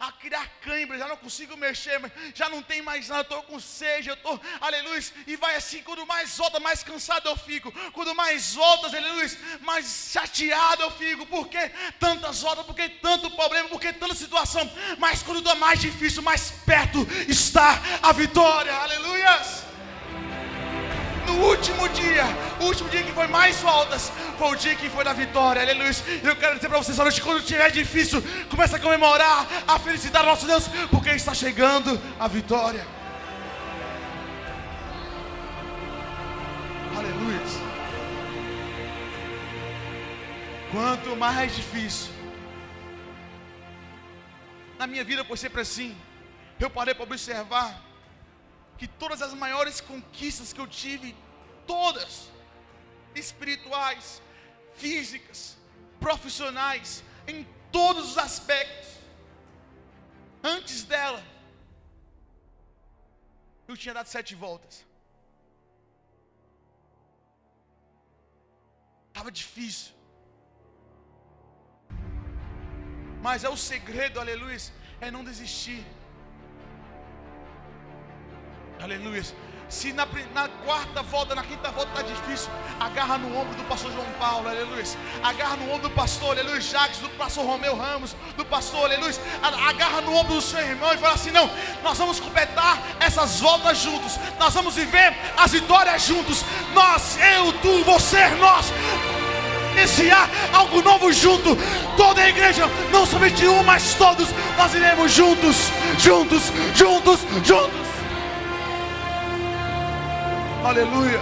[0.00, 0.98] a, a criar cãibra.
[0.98, 2.00] Já não consigo mexer,
[2.34, 3.22] já não tem mais nada.
[3.22, 5.00] Estou com sede, eu estou, aleluia.
[5.28, 7.70] E vai assim, quando mais volta, mais cansado eu fico.
[7.92, 11.24] Quando mais voltas, aleluia, mais chateado eu fico.
[11.26, 11.68] Por que
[12.00, 12.66] tantas voltas?
[12.66, 13.68] Por que tanto problema?
[13.68, 14.68] Por que tanta situação?
[14.98, 18.74] Mas quando está mais difícil, mais perto está a vitória.
[18.74, 19.65] Aleluia
[21.26, 22.24] no último dia,
[22.60, 25.90] o último dia que foi mais voltas, foi o dia que foi da vitória, aleluia.
[26.22, 30.30] Eu quero dizer para vocês, noite, quando estiver difícil, começa a comemorar a felicidade do
[30.30, 32.86] nosso Deus, porque está chegando a vitória.
[36.96, 37.40] Aleluia.
[40.72, 42.10] Quanto mais difícil,
[44.78, 45.96] na minha vida foi sempre assim.
[46.58, 47.85] Eu parei para observar
[48.78, 51.16] que todas as maiores conquistas que eu tive,
[51.66, 52.30] todas,
[53.14, 54.22] espirituais,
[54.74, 55.56] físicas,
[55.98, 58.90] profissionais, em todos os aspectos,
[60.42, 61.22] antes dela,
[63.66, 64.84] eu tinha dado sete voltas.
[69.08, 69.94] Estava difícil.
[73.22, 74.58] Mas é o segredo, aleluia,
[75.00, 75.82] é não desistir.
[78.80, 79.22] Aleluia.
[79.68, 83.90] Se na, na, quarta volta, na quinta volta está difícil, agarra no ombro do pastor
[83.90, 84.84] João Paulo, aleluia.
[85.24, 89.14] Agarra no ombro do pastor, aleluia, Jacques, do pastor Romeu Ramos, do pastor, aleluia.
[89.42, 91.50] Agarra no ombro do seu irmão e fala assim: não,
[91.82, 96.44] nós vamos completar essas voltas juntos, nós vamos viver as vitórias juntos.
[96.72, 98.66] Nós, eu, tu, você, nós.
[99.72, 101.54] Iniciar algo novo junto,
[101.98, 107.85] toda a igreja, não somente um, mas todos, nós iremos juntos, juntos, juntos, juntos.
[110.66, 111.20] Aleluia.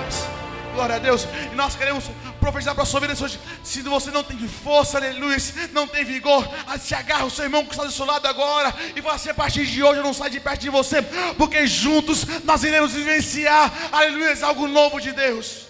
[0.73, 1.29] Glória a Deus.
[1.53, 3.39] E nós queremos profetizar para a sua vida hoje.
[3.63, 5.37] Se você não tem força, aleluia,
[5.71, 6.49] não tem vigor,
[6.81, 9.67] se agarra o seu irmão que está do seu lado agora e ser a partir
[9.67, 11.03] de hoje não saio de perto de você,
[11.37, 15.67] porque juntos nós iremos vivenciar, aleluia, algo novo de Deus.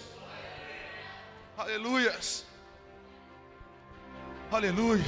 [1.57, 2.15] Aleluia.
[4.51, 5.03] Aleluia.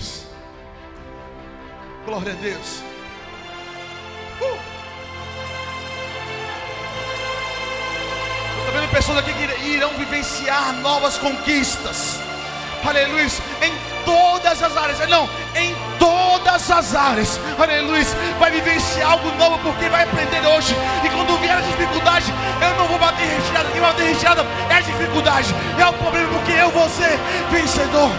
[2.06, 2.82] Glória a Deus.
[4.42, 4.77] Uh!
[8.68, 12.20] Estou vendo pessoas aqui que irão vivenciar novas conquistas.
[12.86, 13.26] Aleluia.
[13.62, 15.00] Em todas as áreas.
[15.08, 17.40] Não, em todas as áreas.
[17.58, 18.04] Aleluia.
[18.38, 20.76] Vai vivenciar algo novo porque vai aprender hoje.
[21.02, 23.70] E quando vier a dificuldade, eu não vou bater recheada.
[23.72, 25.56] Quem bater recheada é a dificuldade.
[25.80, 27.18] É o problema porque eu vou ser
[27.50, 28.12] vencedor.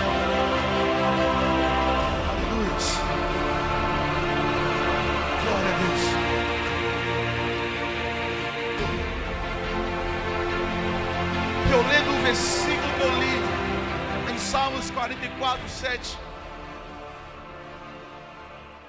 [15.08, 16.18] 44, 7.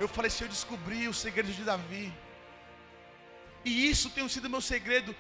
[0.02, 2.14] Eu falei, se eu descobri o segredo de Davi,
[3.64, 5.16] e isso tem sido meu segredo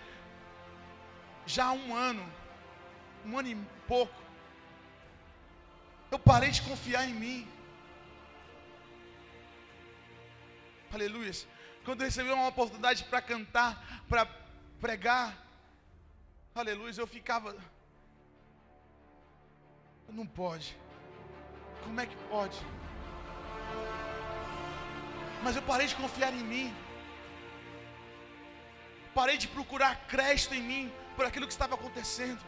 [1.46, 2.26] já há um ano,
[3.26, 3.56] um ano e
[3.88, 4.22] pouco.
[6.12, 7.48] Eu parei de confiar em mim.
[10.92, 11.32] Aleluia.
[11.86, 14.26] Quando eu recebi uma oportunidade para cantar, para
[14.82, 15.38] pregar,
[16.54, 17.56] aleluia, eu ficava
[20.12, 20.76] não pode.
[21.84, 22.58] Como é que pode?
[25.44, 26.76] Mas eu parei de confiar em mim.
[29.14, 32.40] Parei de procurar crédito em mim por aquilo que estava acontecendo.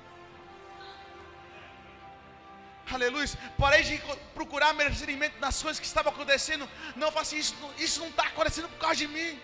[2.91, 3.27] Aleluia.
[3.57, 4.01] Parei de
[4.33, 6.67] procurar merecimento nas coisas que estavam acontecendo.
[6.95, 7.55] Não faça isso.
[7.77, 9.39] Isso não está acontecendo por causa de mim.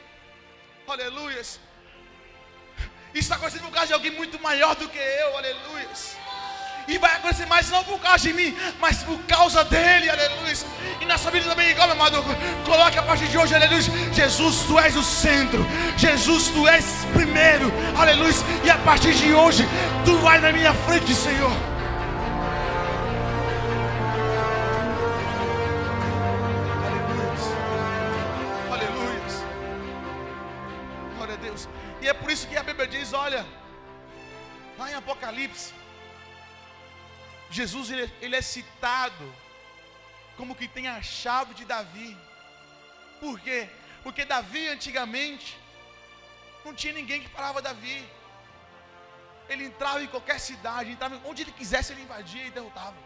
[0.88, 1.40] Aleluia.
[1.40, 1.60] Isso
[3.14, 5.38] está acontecendo por causa de alguém muito maior do que eu.
[5.38, 5.90] Aleluia.
[6.88, 10.56] E vai acontecer mais não por causa de mim, mas por causa dele, aleluia.
[11.02, 12.24] E na sua vida também, igual meu amado,
[12.66, 13.82] coloque a partir de hoje, aleluia.
[14.14, 15.66] Jesus, tu és o centro.
[15.98, 18.34] Jesus, tu és primeiro, aleluia.
[18.64, 19.68] E a partir de hoje,
[20.06, 21.77] tu vai na minha frente, Senhor.
[37.60, 39.26] Jesus ele, ele é citado
[40.38, 42.12] como que tem a chave de Davi.
[43.22, 43.60] Por quê?
[44.04, 45.58] Porque Davi antigamente
[46.64, 47.98] não tinha ninguém que parava Davi.
[49.50, 53.00] Ele entrava em qualquer cidade, entrava onde ele quisesse, ele invadia e derrotava.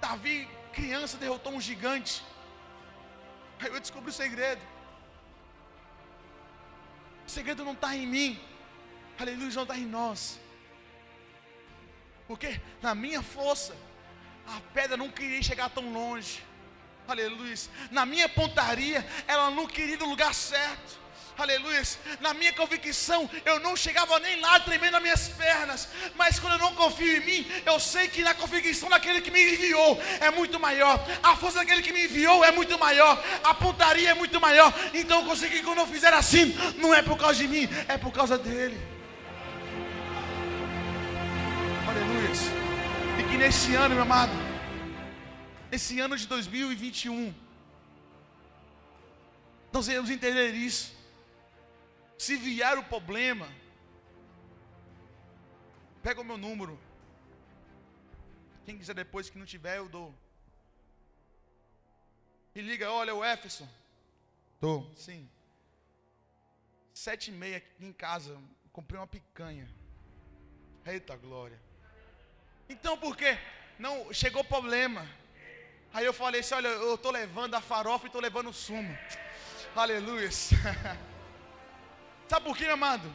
[0.00, 0.36] Davi
[0.78, 2.22] criança derrotou um gigante.
[3.60, 4.62] Aí eu descobri o segredo.
[7.26, 8.32] O segredo não está em mim.
[9.18, 10.38] Aleluia, não está em nós.
[12.26, 13.74] Porque na minha força,
[14.46, 16.42] a pedra não queria chegar tão longe.
[17.06, 17.54] Aleluia.
[17.90, 21.04] Na minha pontaria, ela não queria ir no lugar certo.
[21.36, 21.82] Aleluia.
[22.20, 25.88] Na minha convicção, eu não chegava nem lá tremendo nas minhas pernas.
[26.14, 29.52] Mas quando eu não confio em mim, eu sei que na convicção daquele que me
[29.52, 30.98] enviou é muito maior.
[31.22, 33.22] A força daquele que me enviou é muito maior.
[33.42, 34.72] A pontaria é muito maior.
[34.94, 38.12] Então eu consegui quando eu fizer assim, não é por causa de mim, é por
[38.12, 38.93] causa dele.
[43.44, 44.32] Nesse ano, meu amado,
[45.70, 47.34] nesse ano de 2021,
[49.70, 50.96] nós iremos entender isso.
[52.16, 53.46] Se vier o problema,
[56.02, 56.80] pega o meu número.
[58.64, 60.14] Quem quiser depois que não tiver, eu dou.
[62.54, 63.68] E liga, olha, o Éfeson.
[64.58, 64.90] Tô.
[64.96, 65.28] Sim.
[66.94, 68.40] Sete e meia aqui em casa,
[68.72, 69.68] comprei uma picanha.
[70.86, 71.60] Eita glória.
[72.68, 73.38] Então por quê?
[73.78, 75.08] Não, chegou problema.
[75.92, 78.98] Aí eu falei assim, olha, eu estou levando a farofa e estou levando o sumo.
[79.76, 80.30] Aleluia.
[82.28, 83.14] Sabe por quê, meu amado?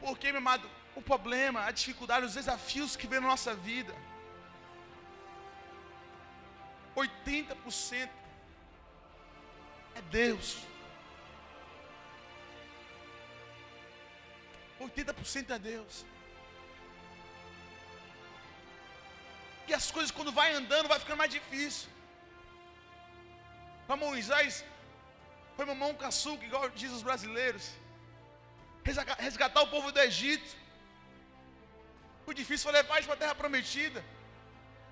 [0.00, 3.94] Porque, meu amado, o problema, a dificuldade, os desafios que vem na nossa vida.
[6.96, 8.08] 80%
[9.94, 10.58] é Deus.
[14.80, 16.06] 80% é Deus.
[19.68, 21.88] E as coisas quando vai andando vai ficando mais difícil.
[23.86, 24.64] Para Moisés,
[25.56, 27.66] foi mamão um caçuca, igual diz os brasileiros
[29.26, 30.50] resgatar o povo do Egito.
[32.26, 34.04] O difícil foi levar eles para a terra prometida.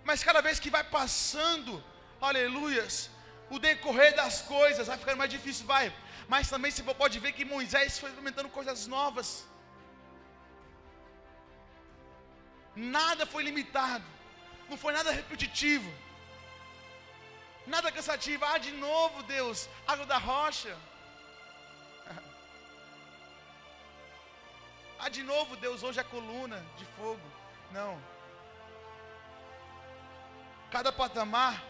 [0.08, 1.72] Mas cada vez que vai passando,
[2.20, 3.10] aleluias,
[3.50, 5.86] o decorrer das coisas vai ficando mais difícil, vai.
[6.28, 9.28] Mas também você pode ver que Moisés foi experimentando coisas novas.
[12.76, 14.04] Nada foi limitado,
[14.68, 15.92] não foi nada repetitivo,
[17.66, 18.44] nada cansativo.
[18.44, 20.76] Ah, de novo, Deus, água da rocha.
[24.96, 27.20] Ah, de novo, Deus hoje é coluna de fogo.
[27.70, 28.00] Não.
[30.70, 31.62] Cada patamar,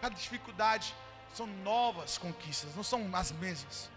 [0.00, 0.94] cada dificuldade
[1.34, 3.90] são novas conquistas, não são as mesmas.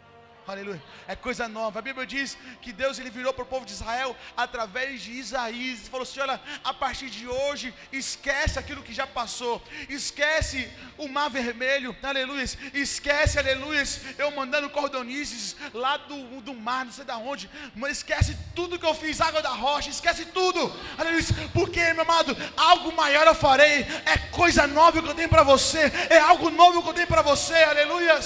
[0.48, 0.82] Aleluia.
[1.08, 1.80] É coisa nova.
[1.80, 5.86] A Bíblia diz que Deus ele virou para o povo de Israel através de Isaías.
[5.86, 9.62] e falou assim: olha, a partir de hoje, esquece aquilo que já passou.
[9.88, 11.96] Esquece o mar vermelho.
[12.02, 12.44] Aleluia.
[12.74, 13.84] Esquece, aleluia.
[14.18, 17.50] Eu mandando cordonizes lá do, do mar, não sei da onde.
[17.76, 19.90] Mas esquece tudo que eu fiz, água da rocha.
[19.90, 20.74] Esquece tudo.
[20.98, 21.24] Aleluia.
[21.54, 23.86] Porque, meu amado, algo maior eu farei.
[24.06, 25.92] É coisa nova que eu tenho para você.
[26.10, 27.56] É algo novo que eu tenho para você.
[27.64, 28.20] Aleluia.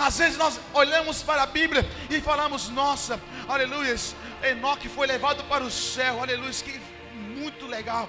[0.00, 3.94] Às vezes nós olhamos para a Bíblia e falamos, nossa, aleluia,
[4.42, 6.80] Enoque foi levado para o céu, aleluia, que
[7.40, 8.08] muito legal.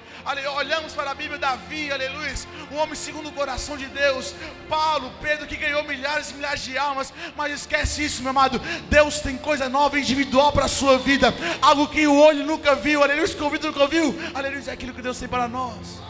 [0.56, 2.34] Olhamos para a Bíblia, Davi, aleluia,
[2.72, 4.34] um homem segundo o coração de Deus.
[4.70, 7.14] Paulo, Pedro, que ganhou milhares e milhares de almas.
[7.36, 8.60] Mas esquece isso, meu amado.
[8.90, 11.34] Deus tem coisa nova individual para a sua vida.
[11.62, 14.16] Algo que o olho nunca viu, aleluia, que o ouvido nunca viu.
[14.34, 16.02] Aleluia, é aquilo que Deus tem para nós.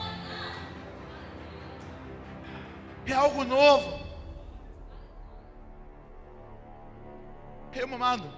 [3.06, 4.01] É algo novo.
[7.74, 8.30] Eu, amado,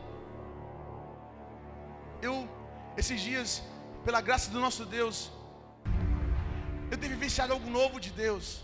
[2.22, 2.48] eu,
[2.96, 3.64] esses dias,
[4.06, 5.32] pela graça do nosso Deus,
[6.92, 8.62] eu tenho vivenciado algo novo de Deus.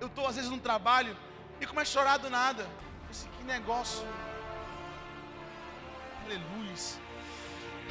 [0.00, 1.16] Eu estou às vezes no trabalho
[1.60, 2.68] e começo a chorar do nada.
[3.10, 4.06] Assim, que negócio.
[6.24, 6.74] Aleluia.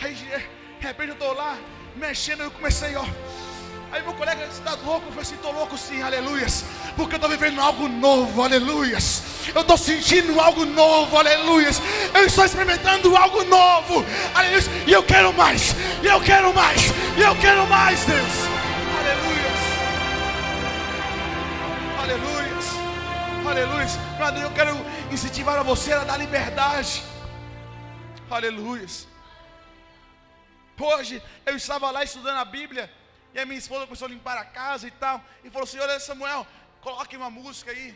[0.02, 1.58] Aí de repente eu estou lá,
[1.96, 3.04] mexendo, eu comecei, ó.
[3.94, 5.06] Aí meu colega disse, está louco?
[5.06, 6.66] Eu falei assim, estou louco sim, aleluias.
[6.96, 9.22] Porque eu estou vivendo algo novo, aleluias.
[9.54, 11.80] Eu estou sentindo algo novo, aleluias.
[12.12, 14.68] Eu estou experimentando algo novo, aleluias.
[14.88, 16.82] E eu quero mais, e eu quero mais,
[17.16, 18.34] e eu quero mais, Deus.
[18.98, 19.60] Aleluias.
[22.02, 22.66] Aleluias.
[23.46, 24.00] Aleluias.
[24.18, 24.76] Meu eu quero
[25.12, 27.04] incentivar a você a dar liberdade.
[28.28, 29.08] Aleluias.
[30.80, 33.03] Hoje eu estava lá estudando a Bíblia.
[33.34, 35.22] E a minha esposa começou a limpar a casa e tal.
[35.44, 36.46] E falou assim: Olha, Samuel,
[36.82, 37.90] coloque uma música aí.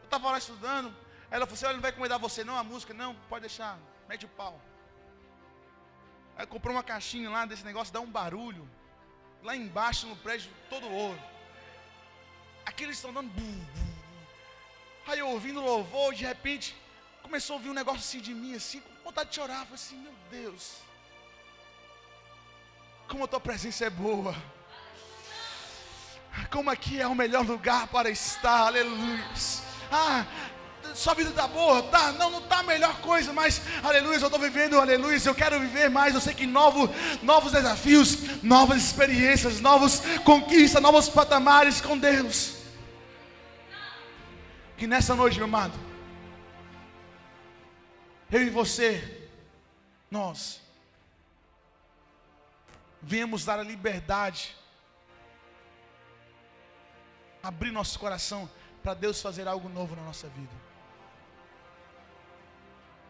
[0.00, 0.94] Eu estava lá estudando.
[1.30, 2.94] Ela falou assim: Olha, não vai incomodar você não a música?
[2.94, 3.78] Não, pode deixar,
[4.08, 4.60] mete o pau.
[6.36, 8.68] Aí comprou uma caixinha lá desse negócio, dá um barulho.
[9.42, 11.20] Lá embaixo no prédio, todo ouro.
[12.64, 13.28] Aqui eles estão dando.
[13.28, 13.42] Bum,
[13.74, 13.88] bum.
[15.06, 16.76] Aí eu ouvindo louvor, de repente,
[17.22, 19.60] começou a ouvir um negócio assim de mim, assim, com vontade de chorar.
[19.64, 20.87] Falei assim: Meu Deus.
[23.08, 24.34] Como a tua presença é boa.
[26.50, 28.66] Como aqui é o melhor lugar para estar.
[28.66, 29.24] Aleluia.
[29.90, 30.26] Ah,
[30.94, 32.12] sua vida está boa, tá?
[32.12, 35.88] Não, não está a melhor coisa, mas aleluia, eu estou vivendo, aleluia, eu quero viver
[35.88, 36.14] mais.
[36.14, 36.92] Eu sei que novo,
[37.22, 42.56] novos desafios, novas experiências, novas conquistas, novos patamares com Deus.
[44.76, 45.78] Que nessa noite, meu amado,
[48.30, 49.28] eu e você,
[50.10, 50.60] nós,
[53.02, 54.56] viemos dar a liberdade,
[57.42, 58.50] abrir nosso coração
[58.82, 60.54] para Deus fazer algo novo na nossa vida.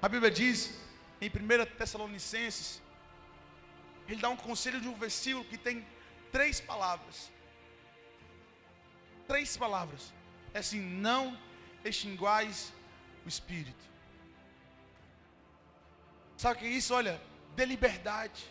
[0.00, 0.78] A Bíblia diz
[1.20, 2.80] em 1 Tessalonicenses,
[4.06, 5.86] ele dá um conselho de um versículo que tem
[6.30, 7.30] três palavras.
[9.26, 10.12] Três palavras.
[10.54, 11.38] É assim: não
[11.84, 12.72] extinguais
[13.24, 13.84] o espírito.
[16.36, 16.94] Sabe o que é isso?
[16.94, 17.20] Olha,
[17.56, 18.46] dê liberdade.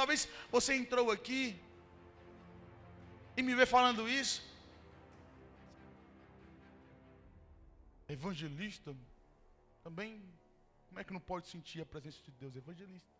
[0.00, 1.42] Talvez você entrou aqui
[3.36, 4.38] e me vê falando isso.
[8.08, 8.96] Evangelista
[9.84, 10.10] também,
[10.86, 12.56] como é que não pode sentir a presença de Deus?
[12.56, 13.10] Evangelista.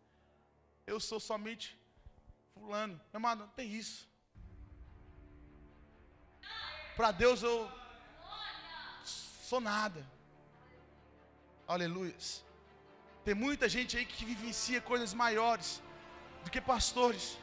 [0.87, 1.79] Eu sou somente
[2.55, 2.95] fulano.
[3.13, 4.09] Meu amado, não tem isso.
[6.97, 7.71] Para Deus eu
[9.51, 10.03] sou nada.
[11.69, 12.17] Aleluia.
[13.23, 15.83] Tem muita gente aí que vivencia coisas maiores
[16.45, 17.39] do que pastores.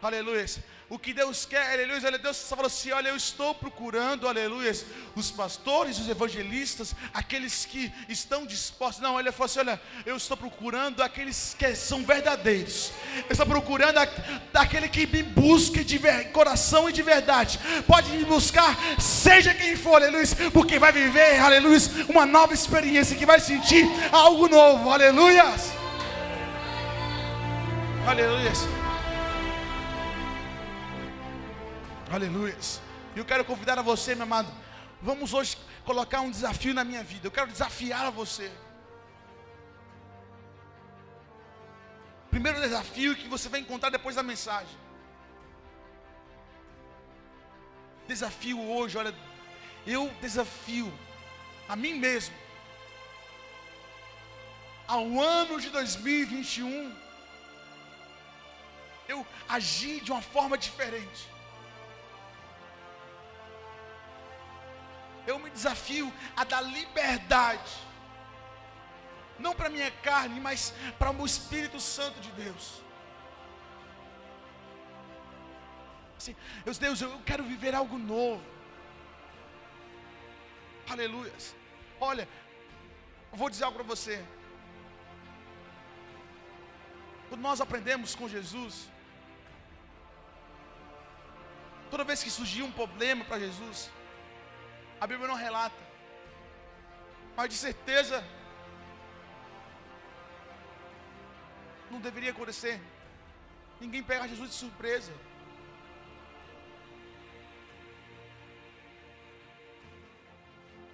[0.00, 0.46] Aleluia.
[0.90, 4.72] O que Deus quer, aleluia, Deus falou assim: olha, eu estou procurando, aleluia,
[5.14, 9.02] os pastores, os evangelistas, aqueles que estão dispostos.
[9.02, 12.90] Não, ele falou assim: olha, eu estou procurando aqueles que são verdadeiros.
[13.16, 13.98] Eu estou procurando
[14.54, 15.98] aquele que me busque de
[16.32, 17.60] coração e de verdade.
[17.86, 23.26] Pode me buscar, seja quem for, aleluia, porque vai viver, aleluia, uma nova experiência, que
[23.26, 25.77] vai sentir algo novo, aleluia.
[28.08, 28.52] Aleluia.
[32.10, 32.56] Aleluia.
[33.14, 34.50] E eu quero convidar a você, meu amado.
[35.02, 37.26] Vamos hoje colocar um desafio na minha vida.
[37.26, 38.50] Eu quero desafiar a você.
[42.30, 44.74] Primeiro desafio que você vai encontrar depois da mensagem.
[48.06, 49.14] Desafio hoje, olha,
[49.86, 50.90] eu desafio
[51.68, 52.34] a mim mesmo.
[54.86, 57.07] Ao ano de 2021,
[59.08, 61.28] eu agi de uma forma diferente.
[65.28, 67.74] eu me desafio a dar liberdade,
[69.38, 72.80] não para minha carne, mas para o Espírito Santo de Deus.
[76.16, 76.34] Assim,
[76.80, 78.42] Deus, eu quero viver algo novo.
[80.88, 81.32] Aleluia.
[82.00, 82.26] Olha,
[83.30, 84.24] eu vou dizer algo para você.
[87.28, 88.88] Quando nós aprendemos com Jesus,
[91.90, 93.90] toda vez que surgia um problema para Jesus,
[95.00, 95.82] a Bíblia não relata.
[97.36, 98.24] Mas de certeza
[101.90, 102.80] não deveria acontecer.
[103.80, 105.12] Ninguém pega Jesus de surpresa.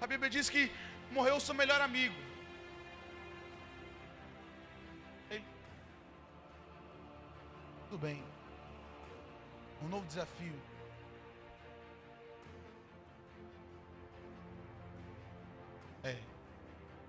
[0.01, 0.71] A Bíblia diz que
[1.11, 2.15] morreu o seu melhor amigo.
[5.31, 5.45] Ele...
[7.89, 8.23] Tudo bem.
[9.83, 10.74] Um novo desafio.
[16.05, 16.17] É.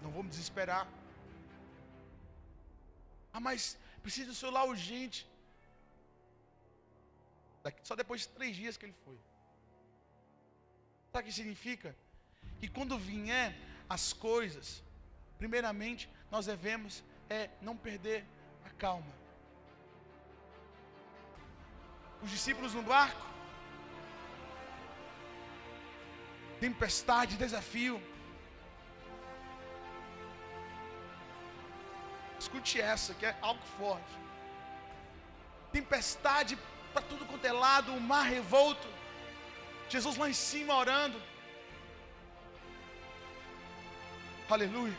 [0.01, 0.87] Não vamos desesperar.
[3.33, 5.29] Ah, mas precisa do celular urgente.
[7.83, 9.17] Só depois de três dias que ele foi.
[11.11, 11.95] Sabe o que significa?
[12.59, 13.55] Que quando vier
[13.89, 14.83] as coisas,
[15.37, 18.25] primeiramente nós devemos é não perder
[18.63, 19.13] a calma.
[22.21, 23.25] Os discípulos no barco,
[26.59, 28.01] tempestade, desafio.
[32.55, 34.17] Escute essa, que é algo forte.
[35.73, 36.57] Tempestade
[36.93, 38.87] para tudo quanto é lado, o mar revolto.
[39.89, 41.21] Jesus lá em cima orando.
[44.49, 44.95] Aleluia.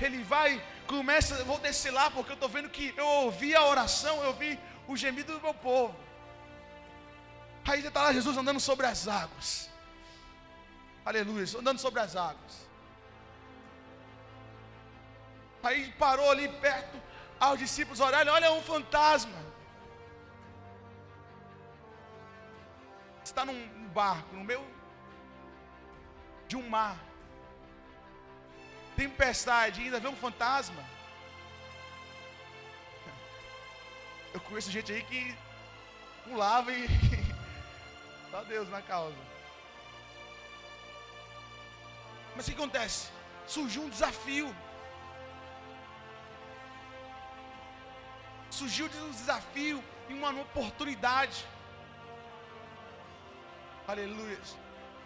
[0.00, 4.20] Ele vai, começa, vou descer lá porque eu estou vendo que eu ouvi a oração,
[4.22, 5.96] eu ouvi o gemido do meu povo.
[7.64, 9.70] Aí está lá Jesus andando sobre as águas.
[11.06, 12.67] Aleluia, andando sobre as águas.
[15.68, 16.96] Aí parou ali perto
[17.38, 19.38] aos discípulos orarem, olha um fantasma.
[23.22, 24.64] Está num barco, no meio
[26.46, 26.98] de um mar.
[28.96, 30.82] Tempestade, ainda vê um fantasma.
[34.48, 35.36] conheço gente aí que
[36.24, 36.88] pulava e.
[38.30, 39.16] Só Deus na causa.
[42.34, 43.10] Mas o que acontece?
[43.46, 44.54] Surgiu um desafio.
[48.50, 51.44] Surgiu um desafio e uma oportunidade.
[53.86, 54.38] Aleluia.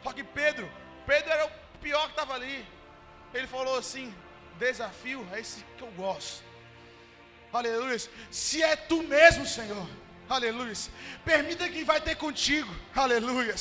[0.02, 0.70] Só que Pedro,
[1.06, 2.66] Pedro era o pior que estava ali.
[3.32, 4.14] Ele falou assim:
[4.58, 6.42] desafio é esse que eu gosto.
[7.52, 7.98] Aleluia.
[8.30, 9.86] Se é tu mesmo, Senhor.
[10.28, 10.74] Aleluia.
[11.24, 12.74] Permita que vai ter contigo.
[12.94, 13.54] Aleluia.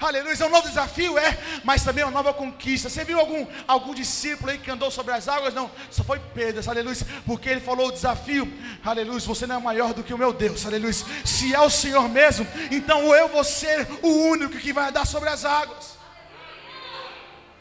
[0.00, 0.34] Aleluia.
[0.38, 2.88] É um novo desafio, é, mas também é uma nova conquista.
[2.88, 5.54] Você viu algum, algum discípulo aí que andou sobre as águas?
[5.54, 6.96] Não, só foi Pedro, aleluia.
[7.26, 8.50] Porque ele falou o desafio,
[8.84, 9.20] aleluia.
[9.20, 10.92] Você não é maior do que o meu Deus, aleluia.
[10.92, 15.28] Se é o Senhor mesmo, então eu vou ser o único que vai andar sobre
[15.28, 15.98] as águas.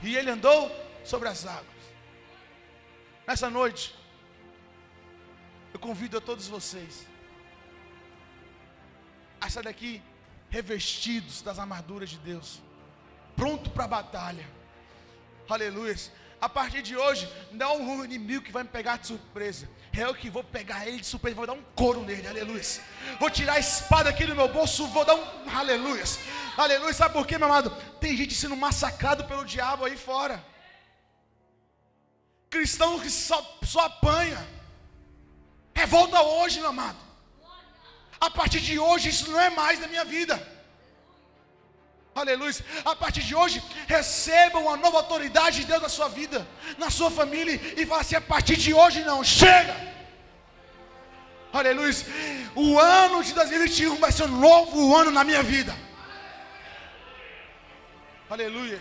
[0.01, 0.71] E ele andou
[1.03, 1.65] sobre as águas.
[3.27, 3.95] Nessa noite,
[5.73, 7.05] eu convido a todos vocês
[9.39, 10.01] a sair daqui
[10.51, 12.61] revestidos das armaduras de Deus,
[13.35, 14.45] pronto para a batalha.
[15.49, 15.95] Aleluia.
[16.39, 19.69] A partir de hoje, não é um inimigo que vai me pegar de surpresa.
[19.93, 22.63] É eu que vou pegar ele de surpresa, vou dar um couro nele, aleluia.
[23.19, 26.03] Vou tirar a espada aqui do meu bolso, vou dar um aleluia.
[26.57, 26.93] Aleluia.
[26.93, 27.69] Sabe por quê, meu amado?
[27.99, 30.43] Tem gente sendo massacrado pelo diabo aí fora.
[32.49, 34.45] Cristão que só, só apanha.
[35.73, 37.10] Revolta hoje, meu amado.
[38.21, 40.35] A partir de hoje, isso não é mais da minha vida.
[42.13, 42.53] Aleluia.
[42.85, 46.47] A partir de hoje, receba uma nova autoridade de Deus na sua vida,
[46.77, 49.75] na sua família, e fala assim: a partir de hoje não, chega.
[51.51, 51.93] Aleluia.
[52.55, 55.75] O ano de 2021 vai ser um novo ano na minha vida.
[58.29, 58.79] Aleluia.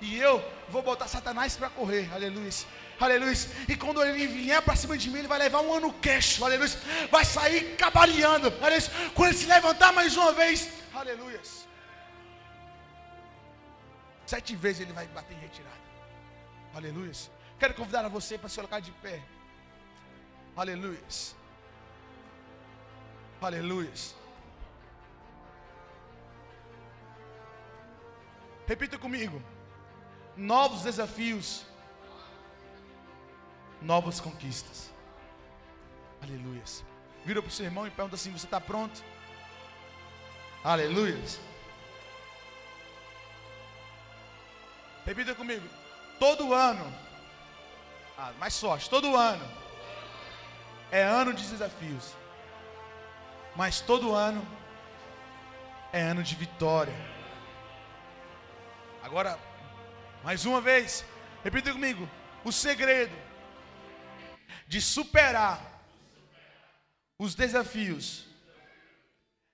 [0.00, 2.08] E eu vou botar Satanás para correr.
[2.14, 2.50] Aleluia.
[2.98, 3.34] Aleluia.
[3.68, 6.44] E quando ele vier para cima de mim, ele vai levar um ano queixo.
[6.44, 6.70] Aleluia.
[7.10, 8.46] Vai sair cabaleando.
[8.62, 8.90] Aleluia.
[9.14, 10.70] Quando ele se levantar mais uma vez.
[10.94, 11.40] Aleluia.
[14.26, 15.76] Sete vezes ele vai bater em retirada.
[16.74, 17.12] Aleluia.
[17.58, 19.22] Quero convidar a você para se colocar de pé.
[20.56, 20.98] Aleluia.
[23.40, 23.92] Aleluia.
[28.66, 29.42] Repita comigo.
[30.34, 31.65] Novos desafios
[33.86, 34.92] novas conquistas.
[36.20, 36.62] Aleluia.
[37.24, 39.02] Vira para o seu irmão e pergunta assim: Você está pronto?
[40.62, 41.16] Aleluia.
[45.04, 45.66] Repita comigo.
[46.18, 46.92] Todo ano,
[48.18, 49.46] ah, mais sorte, todo ano
[50.90, 52.14] é ano de desafios,
[53.54, 54.44] mas todo ano
[55.92, 56.94] é ano de vitória.
[59.02, 59.38] Agora,
[60.24, 61.04] mais uma vez,
[61.44, 62.08] repita comigo:
[62.42, 63.25] o segredo
[64.66, 65.76] de superar
[67.18, 68.26] os desafios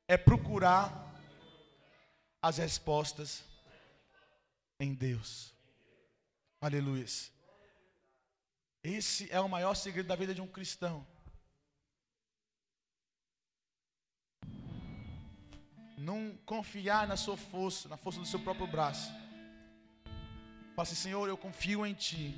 [0.09, 0.91] é procurar
[2.41, 3.45] as respostas
[4.81, 5.55] em Deus.
[6.61, 7.07] Aleluia.
[8.83, 11.07] Esse é o maior segredo da vida de um cristão.
[15.97, 19.09] Não confiar na sua força, na força do seu próprio braço.
[20.75, 22.35] Fala assim, Senhor, eu confio em Ti.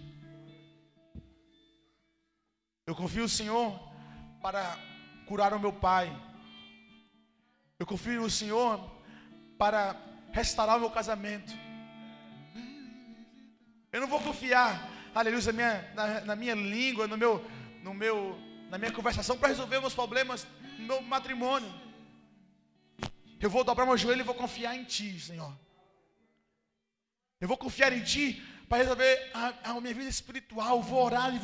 [2.87, 3.81] Eu confio no Senhor
[4.43, 4.79] para
[5.27, 6.15] curar o meu pai.
[7.79, 8.79] Eu confio no Senhor
[9.59, 9.97] para
[10.33, 11.53] restaurar o meu casamento.
[13.91, 17.43] Eu não vou confiar, aleluia, na minha, na, na minha língua, no meu,
[17.83, 20.47] no meu, na minha conversação para resolver meus problemas
[20.79, 21.73] no meu matrimônio.
[23.41, 25.53] Eu vou dobrar meu joelho e vou confiar em Ti, Senhor.
[27.41, 30.83] Eu vou confiar em Ti para resolver a, a minha vida espiritual.
[30.83, 31.43] vou orar e vou